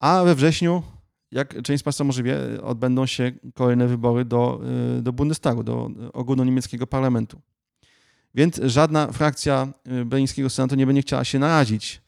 [0.00, 0.82] A we wrześniu,
[1.30, 4.60] jak część z Państwa może wie, odbędą się kolejne wybory do,
[5.02, 7.40] do Bundestagu, do ogólnoniemieckiego parlamentu.
[8.34, 9.72] Więc żadna frakcja
[10.06, 12.02] berlińskiego senatu nie będzie chciała się narazić,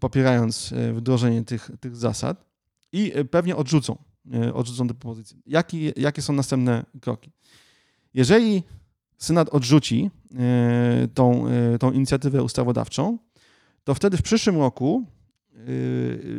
[0.00, 2.44] popierając wdrożenie tych, tych zasad
[2.92, 3.96] i pewnie odrzucą,
[4.54, 5.36] odrzucą te propozycje.
[5.46, 7.30] Jaki, jakie są następne kroki?
[8.14, 8.62] Jeżeli
[9.18, 13.18] Senat odrzuci e, tą, e, tą inicjatywę ustawodawczą,
[13.84, 15.04] to wtedy w przyszłym roku
[15.54, 15.60] e,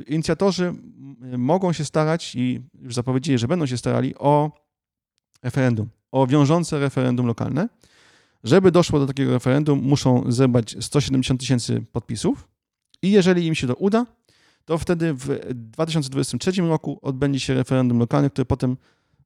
[0.01, 0.73] inicjatorzy
[1.37, 4.51] mogą się starać i już zapowiedzieli, że będą się starali o
[5.43, 7.69] referendum, o wiążące referendum lokalne.
[8.43, 12.47] Żeby doszło do takiego referendum, muszą zebrać 170 tysięcy podpisów
[13.01, 14.05] i jeżeli im się to uda,
[14.65, 18.77] to wtedy w 2023 roku odbędzie się referendum lokalne, które potem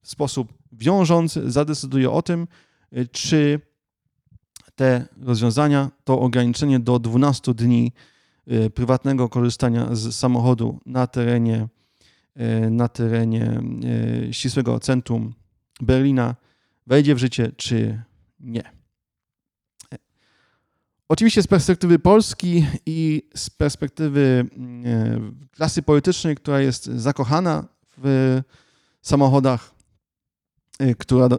[0.02, 2.48] w sposób wiążący zadecyduje o tym,
[2.98, 3.60] y, czy
[4.76, 7.92] te rozwiązania, to ograniczenie do 12 dni
[8.52, 11.68] y, prywatnego korzystania z samochodu na terenie,
[12.66, 13.62] y, na terenie
[14.32, 15.34] ścisłego centrum
[15.82, 16.36] Berlina
[16.88, 18.04] wejdzie w życie, czy
[18.40, 18.83] nie.
[21.10, 24.46] Oczywiście z perspektywy Polski i z perspektywy
[25.52, 28.42] klasy politycznej, która jest zakochana w
[29.02, 29.74] samochodach,
[30.82, 31.30] Y, która y,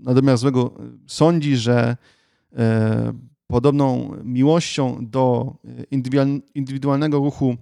[0.00, 0.74] na domiar złego
[1.06, 1.96] sądzi, że
[2.56, 3.12] e,
[3.46, 5.54] podobną miłością do
[6.54, 7.56] indywidualnego ruchu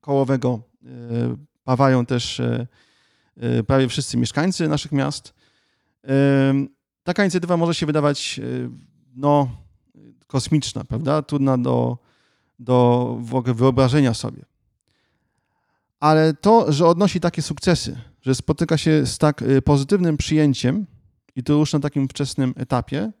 [0.00, 0.88] kołowego e,
[1.64, 2.66] pawają też e,
[3.66, 5.34] prawie wszyscy mieszkańcy naszych miast.
[7.04, 8.40] Taka inicjatywa może się wydawać
[9.14, 9.48] no,
[10.26, 11.22] kosmiczna, prawda?
[11.22, 11.98] Trudna do,
[12.58, 14.44] do w ogóle wyobrażenia sobie.
[16.00, 20.86] Ale to, że odnosi takie sukcesy, że spotyka się z tak y, pozytywnym przyjęciem
[21.36, 23.12] i to już na takim wczesnym etapie,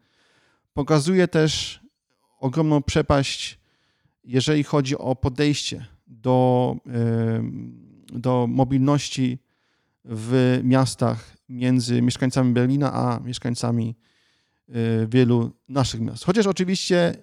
[0.72, 1.80] pokazuje też
[2.40, 3.60] ogromną przepaść,
[4.24, 9.38] jeżeli chodzi o podejście do, y, do mobilności
[10.04, 13.94] w miastach między mieszkańcami Berlina a mieszkańcami
[15.06, 16.24] wielu naszych miast.
[16.24, 17.14] Chociaż oczywiście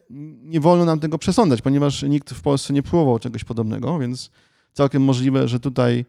[0.44, 4.32] nie wolno nam tego przesądzać, ponieważ nikt w Polsce nie próbował czegoś podobnego, więc
[4.74, 6.06] całkiem możliwe, że tutaj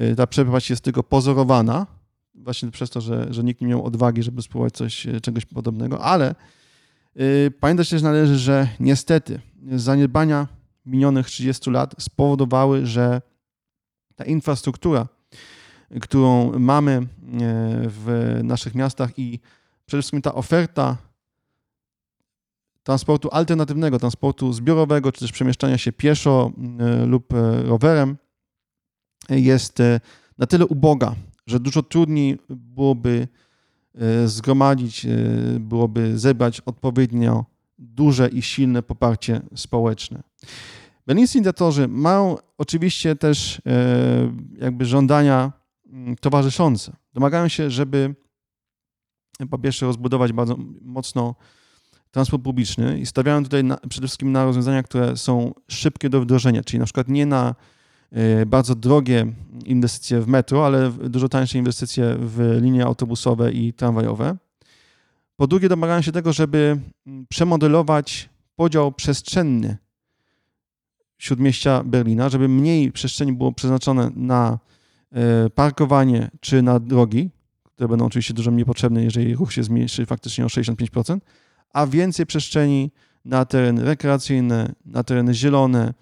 [0.00, 1.86] Y, ta przepaść jest tylko pozorowana,
[2.34, 6.04] właśnie przez to, że, że nikt nie miał odwagi, żeby spróbować coś, y, czegoś podobnego,
[6.04, 6.34] ale
[7.60, 9.40] pamiętać też należy, że niestety
[9.72, 10.48] zaniedbania
[10.86, 13.22] minionych 30 lat spowodowały, że
[14.16, 15.08] ta infrastruktura,
[16.00, 17.06] którą mamy y,
[17.88, 19.40] w naszych miastach i
[19.86, 20.96] przede wszystkim ta oferta
[22.82, 26.52] transportu alternatywnego, transportu zbiorowego, czy też przemieszczania się pieszo
[27.06, 27.32] lub
[27.64, 28.16] rowerem,
[29.28, 30.00] jest e,
[30.38, 31.14] na tyle uboga,
[31.46, 33.28] że dużo trudniej byłoby
[34.26, 35.06] zgromadzić,
[35.60, 37.44] byłoby zebrać odpowiednio
[37.78, 40.22] duże i silne poparcie społeczne.
[41.06, 43.62] Berlińscy inicjatorzy mają oczywiście też
[44.60, 45.52] jakby żądania
[45.86, 46.92] mm, towarzyszące.
[47.14, 48.14] Domagają się, żeby
[49.50, 51.34] po pierwsze rozbudować bardzo mocno
[52.10, 56.64] transport publiczny i stawiają tutaj na, przede wszystkim na rozwiązania, które są szybkie do wdrożenia,
[56.64, 57.54] czyli na przykład nie na
[58.12, 59.26] Y, bardzo drogie
[59.64, 64.36] inwestycje w metro, ale dużo tańsze inwestycje w linie autobusowe i tramwajowe.
[65.36, 69.76] Po drugie, domagają się tego, żeby mm, przemodelować podział przestrzenny
[71.18, 74.58] śródmieścia Berlina, żeby mniej przestrzeni było przeznaczone na
[75.46, 77.30] y, parkowanie czy na drogi,
[77.76, 81.18] które będą oczywiście dużo mniej potrzebne, jeżeli ruch się zmniejszy faktycznie o 65%,
[81.72, 82.90] a więcej przestrzeni
[83.24, 85.94] na tereny rekreacyjne, na tereny zielone,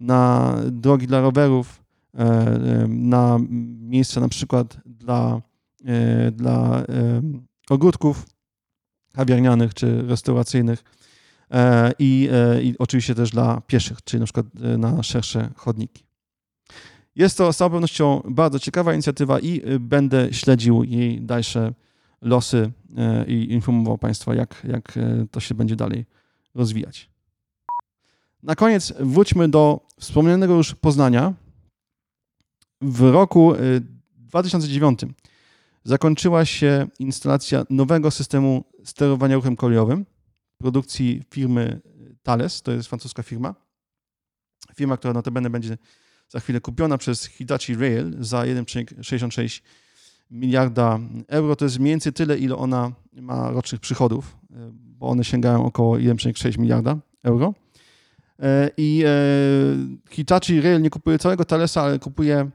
[0.00, 1.82] na drogi dla rowerów,
[2.14, 3.38] e, e, na
[3.80, 5.40] miejsca na przykład dla,
[5.84, 6.84] e, dla
[7.70, 8.26] ogródków
[9.14, 10.84] kawiarnianych czy restauracyjnych
[11.98, 12.28] i,
[12.62, 14.46] i oczywiście też dla pieszych, czyli na przykład
[14.78, 16.04] na szersze chodniki.
[17.16, 21.74] Jest to z całą pewnością bardzo ciekawa inicjatywa i będę śledził jej dalsze
[22.22, 22.72] losy
[23.26, 24.98] i informował Państwa, jak, jak
[25.30, 26.04] to się będzie dalej
[26.54, 27.10] rozwijać.
[28.44, 31.34] Na koniec wróćmy do wspomnianego już Poznania.
[32.80, 33.52] W roku
[34.18, 35.06] 2009 y,
[35.84, 40.06] zakończyła się instalacja nowego systemu sterowania ruchem kolejowym
[40.58, 41.80] produkcji firmy
[42.22, 43.54] Thales, to jest francuska firma.
[44.76, 45.78] Firma, która notabene będzie
[46.28, 49.62] za chwilę kupiona przez Hitachi Rail za 1,66
[50.30, 51.56] miliarda euro.
[51.56, 55.96] To jest mniej więcej tyle, ile ona ma rocznych przychodów, y, bo one sięgają około
[55.96, 57.54] 1,6 miliarda euro.
[58.42, 59.10] E, I e,
[60.10, 62.50] Hitachi Rail nie kupuje całego Thalesa, ale kupuje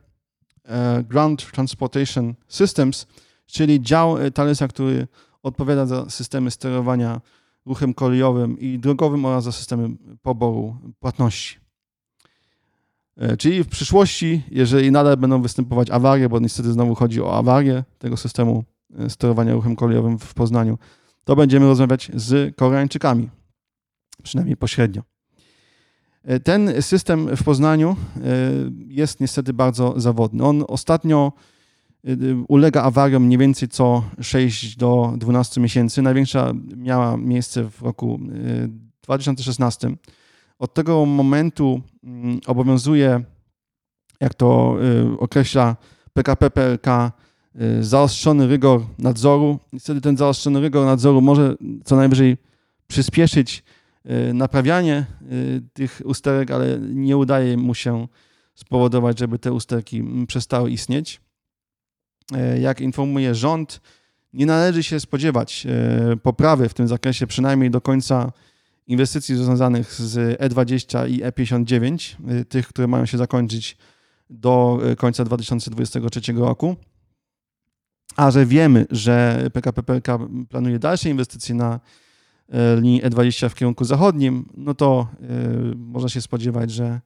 [0.65, 3.07] e, Ground Transportation Systems,
[3.45, 5.07] czyli dział Thalesa, który
[5.43, 7.21] odpowiada za systemy sterowania
[7.65, 9.89] ruchem kolejowym i drogowym oraz za systemy
[10.21, 11.58] poboru płatności.
[13.19, 17.83] E, czyli w przyszłości, jeżeli nadal będą występować awarie, bo niestety znowu chodzi o awarię
[17.97, 18.63] tego systemu
[18.99, 20.77] e, sterowania ruchem kolejowym w Poznaniu,
[21.23, 23.29] to będziemy rozmawiać z Koreańczykami,
[24.23, 25.01] przynajmniej pośrednio.
[26.23, 27.95] E, ten system w Poznaniu
[28.87, 30.43] jest niestety bardzo zawodny.
[30.43, 31.33] On ostatnio
[32.47, 36.01] ulega awariom mniej więcej co 6 do 12 miesięcy.
[36.01, 38.19] Największa miała miejsce w roku
[39.03, 39.95] 2016
[40.59, 43.23] od tego momentu mm, obowiązuje,
[44.19, 44.77] jak to
[45.13, 45.75] y, określa
[46.13, 46.87] PKP PLK,
[47.61, 49.59] y, zaostrzony rygor nadzoru.
[49.73, 52.37] Niestety ten zaostrzony rygor nadzoru może co najwyżej
[52.87, 53.63] przyspieszyć
[54.29, 55.05] y, naprawianie
[55.73, 58.07] tych usterek, ale nie udaje mu się
[58.55, 61.21] spowodować, żeby te usterki mm, przestały istnieć.
[62.61, 63.81] Jak informuje rząd,
[64.33, 65.67] nie należy się spodziewać
[66.23, 68.31] poprawy w tym zakresie przynajmniej do końca
[68.89, 73.77] inwestycji związanych z E20 i E59, y, tych, które mają się zakończyć
[74.29, 76.75] do y, końca 2023 roku.
[78.15, 80.07] A że wiemy, że PKP PLK
[80.49, 81.79] planuje dalsze inwestycje na
[82.49, 85.07] y, linii E20 w kierunku zachodnim, no to
[85.75, 87.01] można się spodziewać, że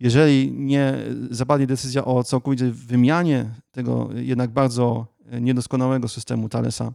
[0.00, 0.94] jeżeli nie
[1.30, 5.06] zapadnie decyzja o całkowitej wymianie tego jednak bardzo
[5.40, 6.92] niedoskonałego systemu Thalesa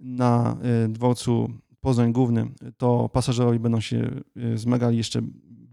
[0.00, 0.56] na
[0.88, 1.50] dworcu
[1.84, 5.20] Poznań Główny, to pasażerowie będą się y, zmagali jeszcze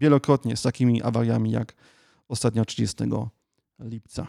[0.00, 1.74] wielokrotnie z takimi awariami jak
[2.28, 3.04] ostatnio 30
[3.80, 4.26] lipca.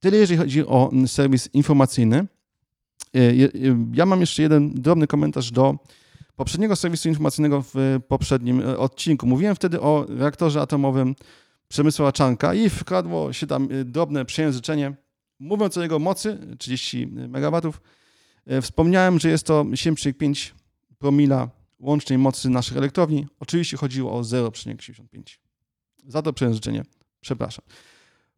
[0.00, 2.26] Tyle jeżeli chodzi o serwis informacyjny.
[3.16, 5.76] Y, y, ja mam jeszcze jeden drobny komentarz do
[6.36, 9.26] poprzedniego serwisu informacyjnego w poprzednim odcinku.
[9.26, 11.14] Mówiłem wtedy o reaktorze atomowym
[11.68, 15.01] Przemysława Czanka i wkradło się tam drobne przejęzyczenie
[15.42, 17.72] Mówiąc o jego mocy, 30 MW,
[18.46, 20.52] e, wspomniałem, że jest to 7,5
[20.98, 23.26] promila łącznej mocy naszych elektrowni.
[23.40, 25.38] Oczywiście chodziło o 0,75.
[26.06, 26.82] Za to przejęzyczenie
[27.20, 27.64] przepraszam.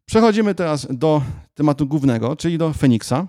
[0.05, 1.21] Przechodzimy teraz do
[1.53, 3.27] tematu głównego, czyli do Feniksa,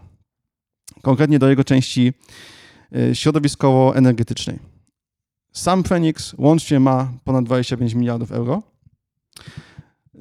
[1.03, 2.13] konkretnie do jego części
[2.93, 4.59] e, środowiskowo-energetycznej.
[5.53, 8.63] Sam Fenix łącznie ma ponad 25 miliardów euro.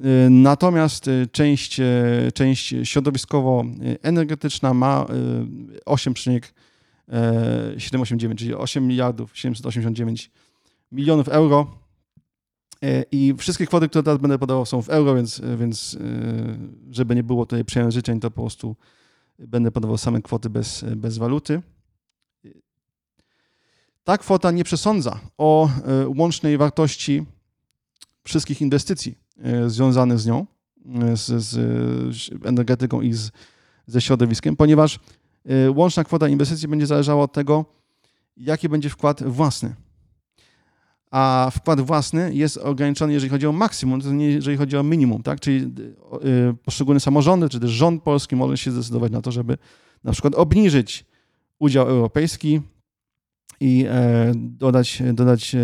[0.04, 5.06] Y, natomiast y, część, y, część środowiskowo-energetyczna ma
[5.86, 10.30] 8,789, czyli 8 miliardów 789
[10.92, 11.86] milionów euro.
[13.10, 15.98] I wszystkie kwoty, które teraz będę podawał, są w euro, więc, więc
[16.90, 18.76] żeby nie było tutaj przejęzyczeń, to po prostu
[19.38, 21.62] będę podawał same kwoty bez, bez waluty.
[24.04, 25.70] Ta kwota nie przesądza o
[26.16, 27.24] łącznej wartości
[28.24, 30.46] wszystkich inwestycji E, związanych z nią,
[31.02, 33.30] e, z, z energetyką i z,
[33.86, 34.98] ze środowiskiem, ponieważ
[35.44, 37.64] e, łączna kwota inwestycji będzie zależała od tego,
[38.36, 39.74] jaki będzie wkład własny.
[41.10, 45.22] A wkład własny jest ograniczony, jeżeli chodzi o maksimum, to nie jeżeli chodzi o minimum,
[45.22, 45.40] tak?
[45.40, 45.72] Czyli
[46.64, 49.58] poszczególne samorządy, czy też rząd polski może się zdecydować na to, żeby
[50.04, 51.04] na przykład obniżyć
[51.58, 52.60] udział europejski
[53.60, 55.58] i e, dodać, dodać e,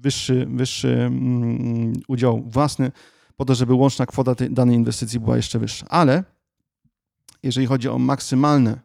[0.00, 2.92] wyższy, wyższy mm, udział własny,
[3.36, 5.86] po to, żeby łączna kwota tej danej inwestycji była jeszcze wyższa.
[5.88, 6.24] Ale
[7.42, 8.80] jeżeli chodzi o maksymalne,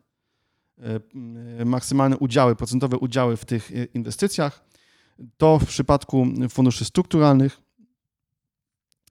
[1.60, 4.66] e, maksymalne udziały, procentowe udziały w tych inwestycjach,
[5.38, 7.62] to w przypadku funduszy strukturalnych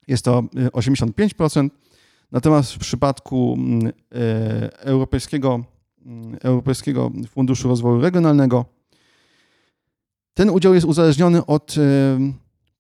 [0.09, 1.69] jest to 85%,
[2.33, 3.93] natomiast w przypadku mm,
[4.79, 5.64] Europejskiego,
[6.07, 8.64] mm, Europejskiego Funduszu Rozwoju Regionalnego
[10.35, 11.81] ten udział jest uzależniony od e,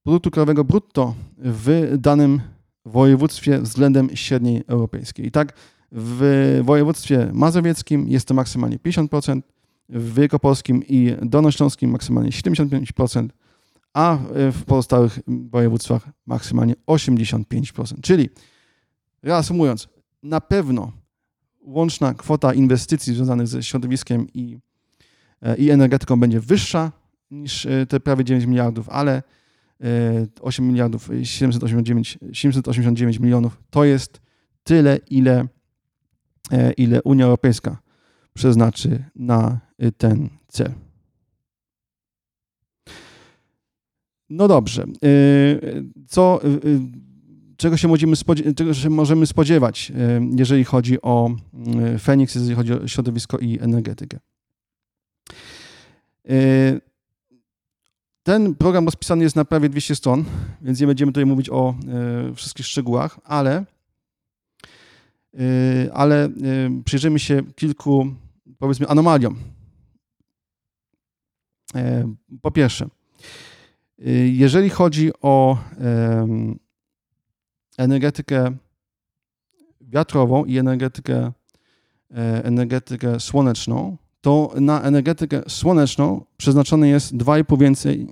[0.02, 2.40] produktu krajowego brutto w danym
[2.84, 5.26] województwie względem średniej europejskiej.
[5.26, 5.52] I tak
[5.92, 9.40] w województwie mazowieckim jest to maksymalnie 50%,
[9.88, 13.28] w wielkopolskim i dolnośląskim maksymalnie 75%,
[13.92, 14.18] a
[14.52, 18.00] w pozostałych województwach maksymalnie 85%.
[18.02, 18.28] Czyli
[19.22, 19.88] reasumując,
[20.22, 20.92] na pewno
[21.60, 24.58] łączna kwota inwestycji związanych ze środowiskiem i,
[25.42, 26.92] e, i energetyką będzie wyższa
[27.34, 29.22] niż e, te prawie 9 miliardów, ale
[30.40, 34.20] 8 e, miliardów 789, 789 milionów to jest
[34.64, 35.46] tyle, ile,
[36.50, 37.76] e, ile Unia Europejska
[38.34, 39.60] przeznaczy na
[39.98, 40.72] ten cel.
[44.30, 44.84] No dobrze.
[46.08, 46.40] Co,
[47.56, 48.16] czego, się możemy
[48.56, 49.92] czego się możemy spodziewać,
[50.36, 51.36] jeżeli chodzi o
[52.00, 54.18] Feniks, jeżeli chodzi o środowisko i energetykę?
[58.24, 60.24] Ten program rozpisany jest na prawie 200 stron,
[60.62, 63.64] więc nie będziemy tutaj mówić o e, wszystkich szczegółach, ale
[65.92, 66.28] ale
[66.84, 68.14] przyjrzyjmy się kilku,
[68.58, 69.38] powiedzmy, anomaliom.
[72.42, 72.88] Po pierwsze,
[74.26, 75.58] jeżeli chodzi o
[77.78, 78.56] energetykę
[79.80, 81.32] wiatrową i energetykę,
[82.42, 88.08] energetykę słoneczną, to na energetykę słoneczną przeznaczone jest 2,5 więcej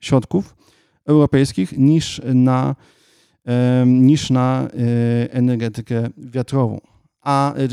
[0.00, 0.56] środków
[1.06, 2.76] europejskich niż na,
[3.86, 4.68] niż na e,
[5.32, 6.80] energetykę wiatrową.
[7.20, 7.68] A e,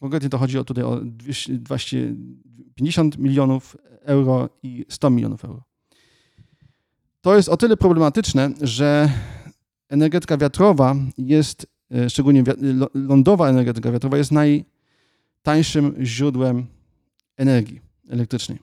[0.00, 5.62] konkretnie to chodzi o tutaj o 250 milionów euro i 100 milionów euro.
[7.20, 9.10] To jest o tyle problematyczne, że
[9.88, 12.44] energetyka wiatrowa jest, e, szczególnie
[12.94, 16.77] lądowa energetyka wiatrowa, jest najtańszym źródłem
[17.38, 18.58] energii elektrycznej.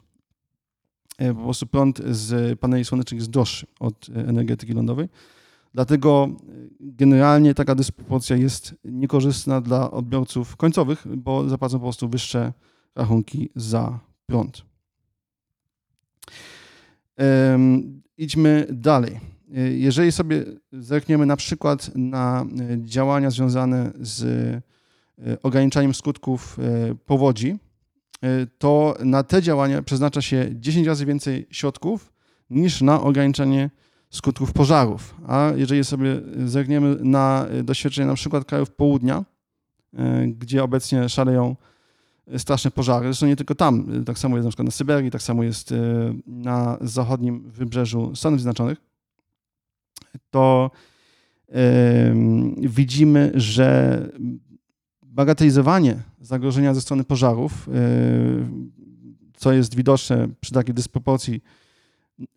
[1.17, 5.09] E, po prostu prąd z paneli słonecznych jest droższy od e, energetyki lądowej.
[5.73, 6.35] Dlatego e,
[6.79, 12.53] generalnie taka dysproporcja jest niekorzystna dla odbiorców końcowych, bo zapłacą po prostu wyższe
[12.95, 14.65] rachunki za prąd.
[18.17, 19.19] idźmy dalej.
[19.75, 22.45] Jeżeli sobie zerkniemy na przykład na
[22.77, 24.23] działania związane z
[25.43, 26.57] ograniczaniem skutków
[27.05, 27.57] powodzi,
[28.57, 32.13] to na te działania przeznacza się 10 razy więcej środków
[32.49, 33.69] niż na ograniczenie
[34.09, 35.15] skutków pożarów.
[35.27, 39.25] A jeżeli sobie zerkniemy na doświadczenia na przykład krajów południa,
[39.93, 39.97] y,
[40.27, 41.55] gdzie obecnie szaleją
[42.37, 45.43] straszne pożary, zresztą nie tylko tam, tak samo jest na przykład na Syberii, tak samo
[45.43, 45.75] jest y,
[46.27, 48.77] na zachodnim wybrzeżu Stanów Zjednoczonych,
[50.29, 50.71] to
[52.57, 53.99] widzimy, że
[55.15, 57.71] bagatelizowanie zagrożenia ze strony pożarów, y,
[59.37, 61.41] co jest widoczne przy takiej dysproporcji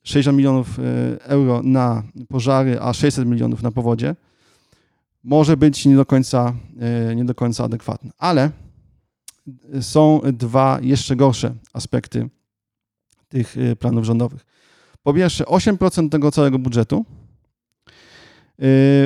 [0.02, 0.82] 60 milionów y,
[1.22, 4.16] euro na pożary, a 600 milionów na powodzie,
[5.24, 6.54] może być nie do końca,
[7.10, 8.10] y, nie do końca adekwatne.
[8.18, 8.50] Ale
[9.80, 12.28] są dwa jeszcze gorsze aspekty
[13.28, 14.46] tych planów rządowych.
[15.02, 17.04] Po pierwsze, 8% tego całego budżetu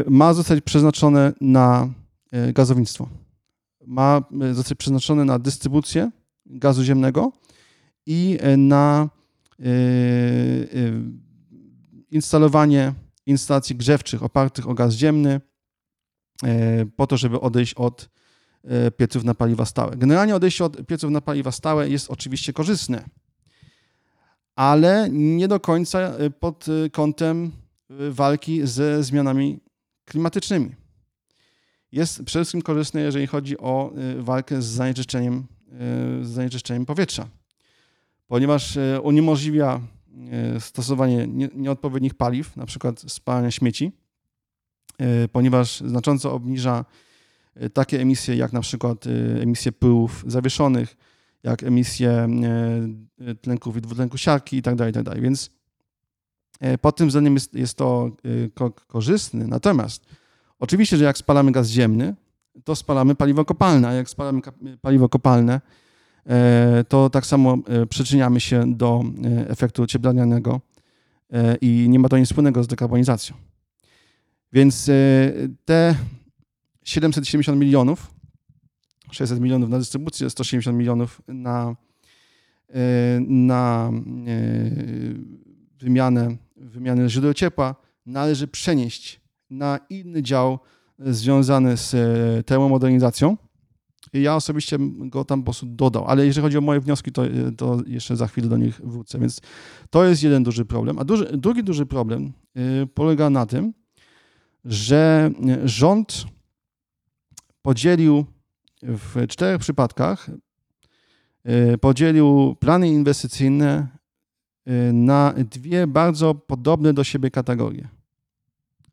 [0.06, 1.88] ma zostać przeznaczone na
[2.52, 3.08] gazownictwo
[3.86, 6.10] ma e, zostać przeznaczony na dystrybucję
[6.46, 7.32] gazu ziemnego
[8.06, 9.08] i e, na
[9.58, 9.64] e,
[12.10, 12.94] instalowanie
[13.26, 15.40] instalacji grzewczych opartych o gaz ziemny
[16.96, 18.08] po to, żeby odejść od
[18.96, 19.96] pieców na paliwa stałe.
[19.96, 23.04] Generalnie odejście od pieców na paliwa stałe jest oczywiście korzystne,
[24.56, 27.52] ale nie do końca pod kątem
[28.10, 29.60] walki ze zmianami
[30.04, 30.74] klimatycznymi
[31.92, 35.46] jest przede wszystkim korzystny, jeżeli chodzi o y, walkę z zanieczyszczeniem,
[36.20, 37.28] y, z zanieczyszczeniem powietrza,
[38.26, 39.80] ponieważ y, uniemożliwia
[40.58, 43.92] stosowanie nieodpowiednich paliw, na przykład spalania śmieci,
[45.32, 46.84] ponieważ znacząco obniża
[47.72, 49.04] takie emisje jak na przykład
[49.40, 50.96] emisje pyłów zawieszonych,
[51.42, 52.28] jak emisje
[53.40, 55.10] tlenków i dwutlenku siarki itd., tak itd.
[55.10, 55.50] Tak Więc
[56.80, 58.10] pod tym względem jest, jest to
[58.86, 59.46] korzystny.
[59.46, 60.06] Natomiast
[60.62, 62.14] Oczywiście, że jak spalamy gaz ziemny,
[62.64, 64.40] to spalamy paliwo kopalne, a jak spalamy
[64.80, 65.60] paliwo kopalne,
[66.26, 70.60] e, to tak samo e, przyczyniamy się do e, efektu cieplarnianego
[71.60, 73.36] i nie ma to nic wspólnego z dekarbonizacją.
[74.52, 74.90] Więc
[75.64, 75.94] te
[76.84, 78.10] 770 milionów,
[79.10, 81.76] 600 milionów na dystrybucję, 170 milionów na,
[83.20, 83.90] na
[85.80, 87.74] wymianę, wymianę źródeł ciepła
[88.06, 89.21] należy przenieść
[89.52, 90.58] na inny dział
[90.98, 93.36] związany z e, termomodernizacją.
[94.12, 97.52] Ja osobiście go tam po prostu dodał, ale jeżeli chodzi o moje wnioski, to, e,
[97.56, 99.18] to jeszcze za chwilę do nich wrócę.
[99.18, 99.40] Więc
[99.90, 100.98] to jest jeden duży problem.
[100.98, 103.72] A duży, drugi duży problem e, polega na tym,
[104.64, 105.30] że
[105.64, 106.24] rząd
[107.62, 108.24] podzielił
[108.82, 110.30] w czterech przypadkach
[111.80, 113.88] podzielił plany inwestycyjne
[114.92, 117.88] na dwie bardzo podobne do siebie kategorie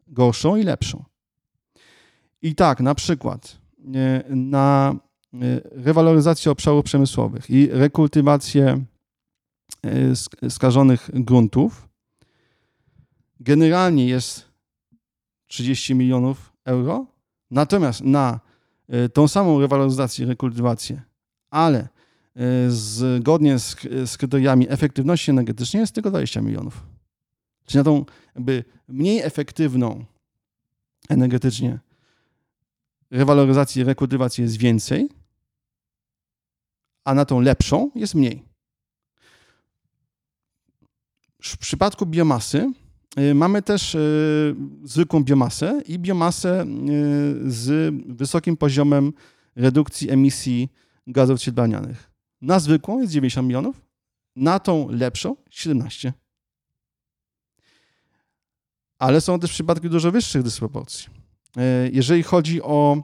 [0.10, 1.04] gorszą i lepszą.
[2.42, 3.58] I tak, na przykład
[3.96, 4.96] e, na
[5.34, 5.38] e,
[5.72, 8.84] rewaloryzację obszarów przemysłowych i rekultywację
[10.44, 11.90] e, skażonych gruntów
[13.40, 14.46] generalnie jest
[15.48, 17.06] 30 milionów euro,
[17.52, 18.40] natomiast na
[19.14, 21.02] tą samą rewaloryzację i rekultywację,
[21.50, 21.88] ale
[22.68, 26.84] zgodnie z, z kryteriami efektywności energetycznej jest tylko 20 milionów.
[27.70, 28.06] Czyli na tą
[28.36, 30.06] jakby mniej efektywną
[31.10, 31.80] energetycznie
[33.12, 35.10] rewaloryzację, rekultywację jest więcej,
[37.06, 38.44] a na tą lepszą jest mniej.
[41.42, 42.72] W przypadku biomasy
[43.20, 49.14] y, mamy też y, zwykłą biomasę i biomasę y, z wysokim poziomem
[49.56, 50.70] redukcji emisji
[51.08, 52.12] gazów cieplarnianych.
[52.42, 53.82] Na zwykłą jest 90 milionów,
[54.36, 56.14] na tą lepszą 17.
[59.00, 61.10] Ale są też przypadki dużo wyższych dysproporcji.
[61.58, 63.04] E, jeżeli chodzi o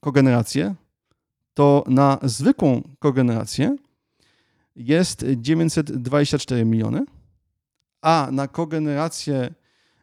[0.00, 0.74] kogenerację,
[1.54, 3.76] to na zwykłą kogenerację
[4.76, 7.04] jest 924 miliony,
[8.02, 9.54] a na kogenerację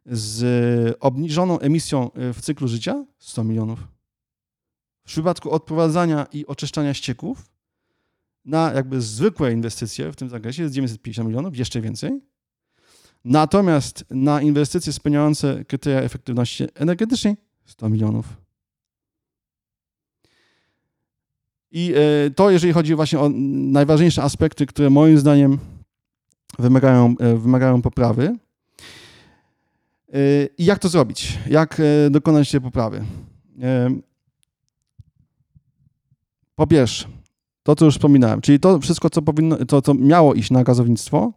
[0.06, 3.80] z obniżoną emisją w cyklu życia 100 milionów.
[5.04, 7.46] W przypadku odprowadzania i oczyszczania ścieków
[8.46, 12.22] na jakby zwykłe inwestycje w tym zakresie jest 950 milionów, jeszcze więcej.
[13.26, 18.26] Natomiast na inwestycje spełniające kryteria efektywności energetycznej 100 milionów.
[21.72, 23.30] I e, to, jeżeli chodzi właśnie o
[23.74, 25.58] najważniejsze aspekty, które moim zdaniem
[26.60, 28.36] wymagają, e, wymagają poprawy.
[30.14, 31.40] E, I jak to zrobić?
[31.50, 33.06] Jak dokonać tej poprawy?
[36.56, 37.08] Po pierwsze,
[37.64, 41.34] to, co już wspominałem, czyli to wszystko, co, powinno, to, co miało iść na gazownictwo,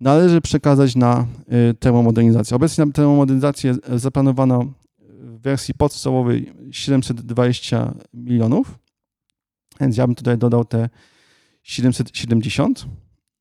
[0.00, 1.26] należy przekazać na
[1.78, 2.56] termomodernizację.
[2.56, 8.78] Obecnie na termomodernizację zaplanowano w wersji podstawowej 720 milionów,
[9.80, 10.88] więc ja bym tutaj dodał te
[11.62, 12.86] 770.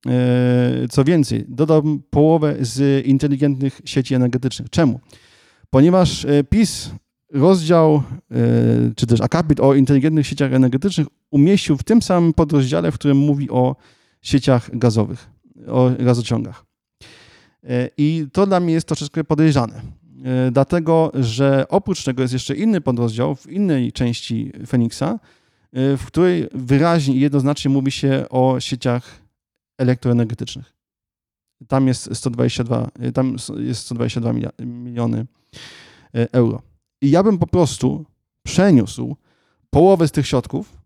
[0.08, 4.70] E, co więcej, dodałbym połowę z inteligentnych sieci energetycznych.
[4.70, 5.00] Czemu?
[5.70, 6.92] Ponieważ e, PiS
[7.34, 8.04] rozdział, e,
[8.96, 13.50] czy też akapit o inteligentnych sieciach energetycznych umieścił w tym samym podrozdziale, w którym mówi
[13.50, 13.76] o
[14.22, 15.30] sieciach gazowych,
[15.68, 16.66] o gazociągach.
[17.98, 19.82] I to dla mnie jest troszeczkę podejrzane,
[20.52, 25.20] dlatego że oprócz tego jest jeszcze inny podrozdział w innej części Feniksa,
[25.74, 29.22] w której wyraźnie i jednoznacznie mówi się o sieciach
[29.78, 30.74] elektroenergetycznych.
[31.68, 35.26] Tam jest 122, tam jest 122 miliony
[36.16, 36.62] e, euro.
[37.02, 38.06] I ja bym po prostu
[38.44, 39.16] przeniósł
[39.70, 40.78] połowę z tych środków,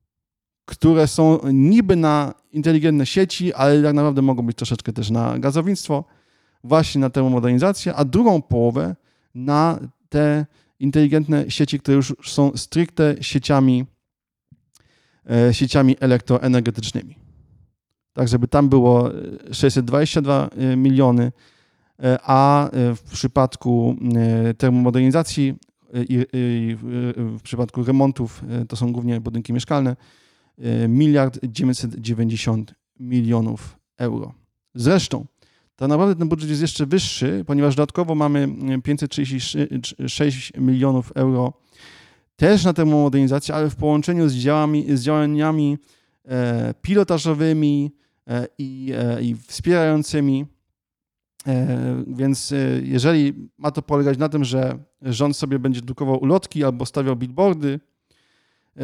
[0.70, 6.04] które są niby na inteligentne sieci, ale tak naprawdę mogą być troszeczkę też na gazownictwo,
[6.64, 8.96] właśnie na tę modernizację, a drugą połowę
[9.36, 10.46] na te
[10.80, 13.86] inteligentne sieci, które już są stricte sieciami
[15.30, 17.16] E, sieciami elektroenergetycznymi.
[18.14, 19.10] Tak, żeby tam było
[19.52, 21.32] 622 e, miliony,
[22.04, 23.96] e, a w przypadku
[24.58, 25.56] termomodernizacji
[26.10, 26.26] i,
[27.16, 29.96] w przypadku remontów to są głównie budynki mieszkalne,
[30.88, 34.34] miliard 990 milionów euro.
[34.76, 35.26] Zresztą,
[35.76, 38.48] tak naprawdę ten budżet jest jeszcze wyższy, ponieważ dodatkowo mamy
[38.84, 41.54] 536 milionów euro
[42.40, 45.78] też na termomodernizację, ale w połączeniu z, działami, z działaniami
[46.26, 47.92] e, pilotażowymi
[48.28, 50.46] e, i, e, i wspierającymi.
[51.48, 56.64] E, więc e, jeżeli ma to polegać na tym, że rząd sobie będzie drukował ulotki
[56.64, 57.80] albo stawiał billboardy
[58.80, 58.84] e,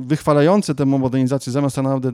[0.00, 2.12] wychwalające termomodernizację, zamiast tak naprawdę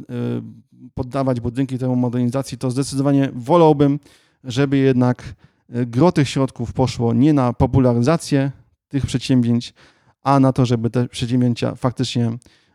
[0.94, 3.98] poddawać budynki termomodernizacji, to zdecydowanie wolałbym,
[4.44, 5.34] żeby jednak
[5.68, 8.50] gro tych środków poszło nie na popularyzację
[8.88, 9.74] tych przedsięwzięć,
[10.22, 12.32] a na to, żeby te przedsięwzięcia faktycznie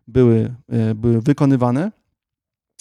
[0.08, 1.92] były, e, były wykonywane.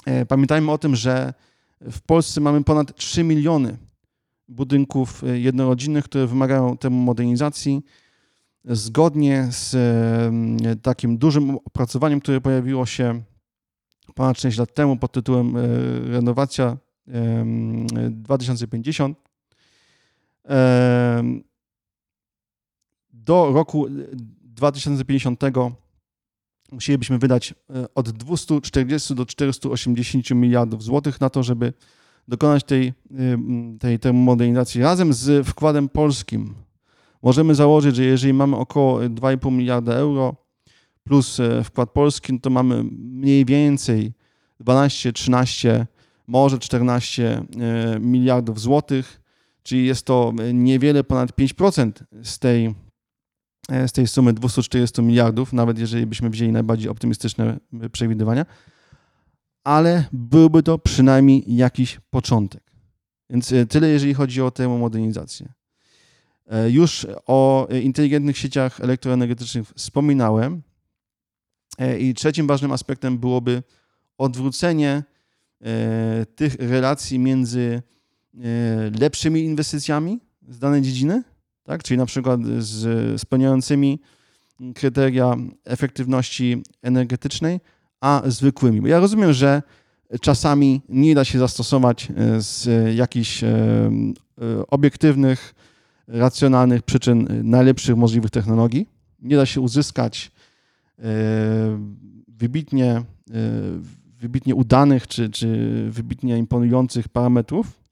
[0.06, 1.34] E, pamiętajmy o tym, że
[1.80, 3.78] w Polsce mamy ponad 3 miliony
[4.48, 7.82] budynków e, jednorodzinnych, które wymagają termomodernizacji.
[8.64, 9.76] Zgodnie z
[10.82, 13.22] takim dużym opracowaniem, które pojawiło się
[14.14, 15.56] ponad 6 lat temu pod tytułem
[16.06, 16.76] Renowacja
[18.10, 19.18] 2050,
[23.12, 23.86] do roku
[24.42, 25.40] 2050
[26.72, 31.72] musielibyśmy wydać e, od 240 do 480 miliardów złotych na to, żeby
[32.28, 32.92] dokonać tej, e,
[33.78, 36.54] tej termomodernizacji razem z wkładem polskim.
[37.24, 40.36] Możemy założyć, że jeżeli mamy około 2,5 miliarda euro
[41.04, 44.12] plus e, wkład polski, no to mamy mniej więcej
[44.60, 45.86] 12, 13,
[46.26, 47.44] może 14
[48.00, 49.20] miliardów złotych,
[49.62, 52.74] czyli jest to niewiele ponad 5% z tej
[53.68, 58.46] E, z tej sumy 240 miliardów, nawet jeżeli byśmy wzięli najbardziej optymistyczne e, przewidywania,
[59.64, 62.62] ale byłby to przynajmniej jakiś początek.
[63.30, 65.52] Więc e, tyle, jeżeli chodzi o tę modernizację.
[66.70, 70.62] Już o inteligentnych sieciach elektroenergetycznych wspominałem.
[71.98, 73.62] I trzecim ważnym aspektem byłoby
[74.18, 75.02] odwrócenie
[76.36, 77.82] tych relacji między
[79.00, 81.22] lepszymi inwestycjami z danej dziedziny
[81.64, 81.82] tak?
[81.82, 84.00] czyli na przykład z spełniającymi
[84.74, 87.60] kryteria efektywności energetycznej,
[88.00, 88.80] a zwykłymi.
[88.80, 89.62] Bo ja rozumiem, że
[90.20, 93.90] czasami nie da się zastosować e, z jakichś e, e,
[94.66, 95.54] obiektywnych,
[96.08, 98.88] racjonalnych przyczyn najlepszych możliwych technologii.
[99.22, 100.30] Nie da się uzyskać
[102.28, 103.02] wybitnie,
[104.20, 105.48] wybitnie udanych czy, czy
[105.90, 107.84] wybitnie imponujących parametrów.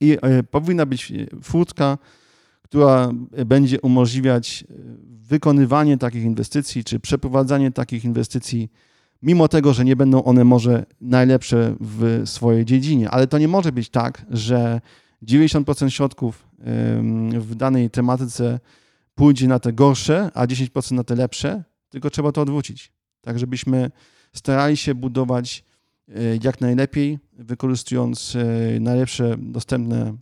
[0.00, 0.18] I
[0.50, 1.12] powinna być
[1.42, 1.98] furtka,
[2.62, 3.10] która
[3.46, 4.64] będzie umożliwiać
[5.06, 8.70] wykonywanie takich inwestycji czy przeprowadzanie takich inwestycji
[9.22, 13.10] mimo tego, że nie będą one może najlepsze w swojej dziedzinie.
[13.10, 14.80] Ale to nie może być tak, że
[15.22, 16.46] 90% środków
[17.38, 18.60] w danej tematyce
[19.14, 22.92] pójdzie na te gorsze, a 10% na te lepsze, tylko trzeba to odwrócić.
[23.20, 23.90] Tak, żebyśmy
[24.32, 25.64] starali się budować
[26.08, 26.12] e,
[26.42, 30.16] jak najlepiej, wykorzystując e, najlepsze dostępne,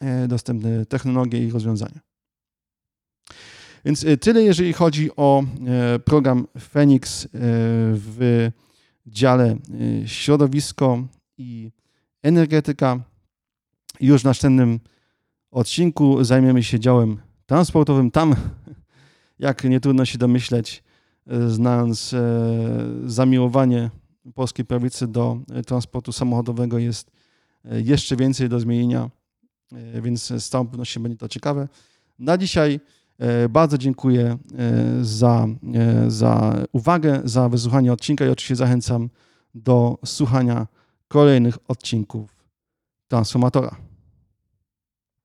[0.00, 2.00] e, dostępne technologie i rozwiązania.
[3.84, 5.44] Więc tyle, jeżeli chodzi o
[6.04, 7.28] program Phoenix
[7.92, 8.50] w
[9.06, 9.56] dziale
[10.06, 11.04] środowisko
[11.38, 11.70] i
[12.22, 13.00] energetyka.
[14.00, 14.80] Już w następnym
[15.50, 18.10] odcinku zajmiemy się działem transportowym.
[18.10, 18.34] Tam,
[19.38, 20.84] jak nie trudno się domyśleć,
[21.48, 22.14] znając
[23.06, 23.90] zamiłowanie
[24.34, 27.10] polskiej prawicy do transportu samochodowego, jest
[27.64, 29.10] jeszcze więcej do zmienienia,
[30.02, 31.68] więc z całą pewnością będzie to ciekawe.
[32.18, 32.80] Na dzisiaj
[33.18, 34.38] E, bardzo dziękuję e,
[35.04, 39.10] za, e, za uwagę, za wysłuchanie odcinka i oczywiście zachęcam
[39.54, 40.66] do słuchania
[41.08, 42.36] kolejnych odcinków
[43.08, 43.87] Transformatora.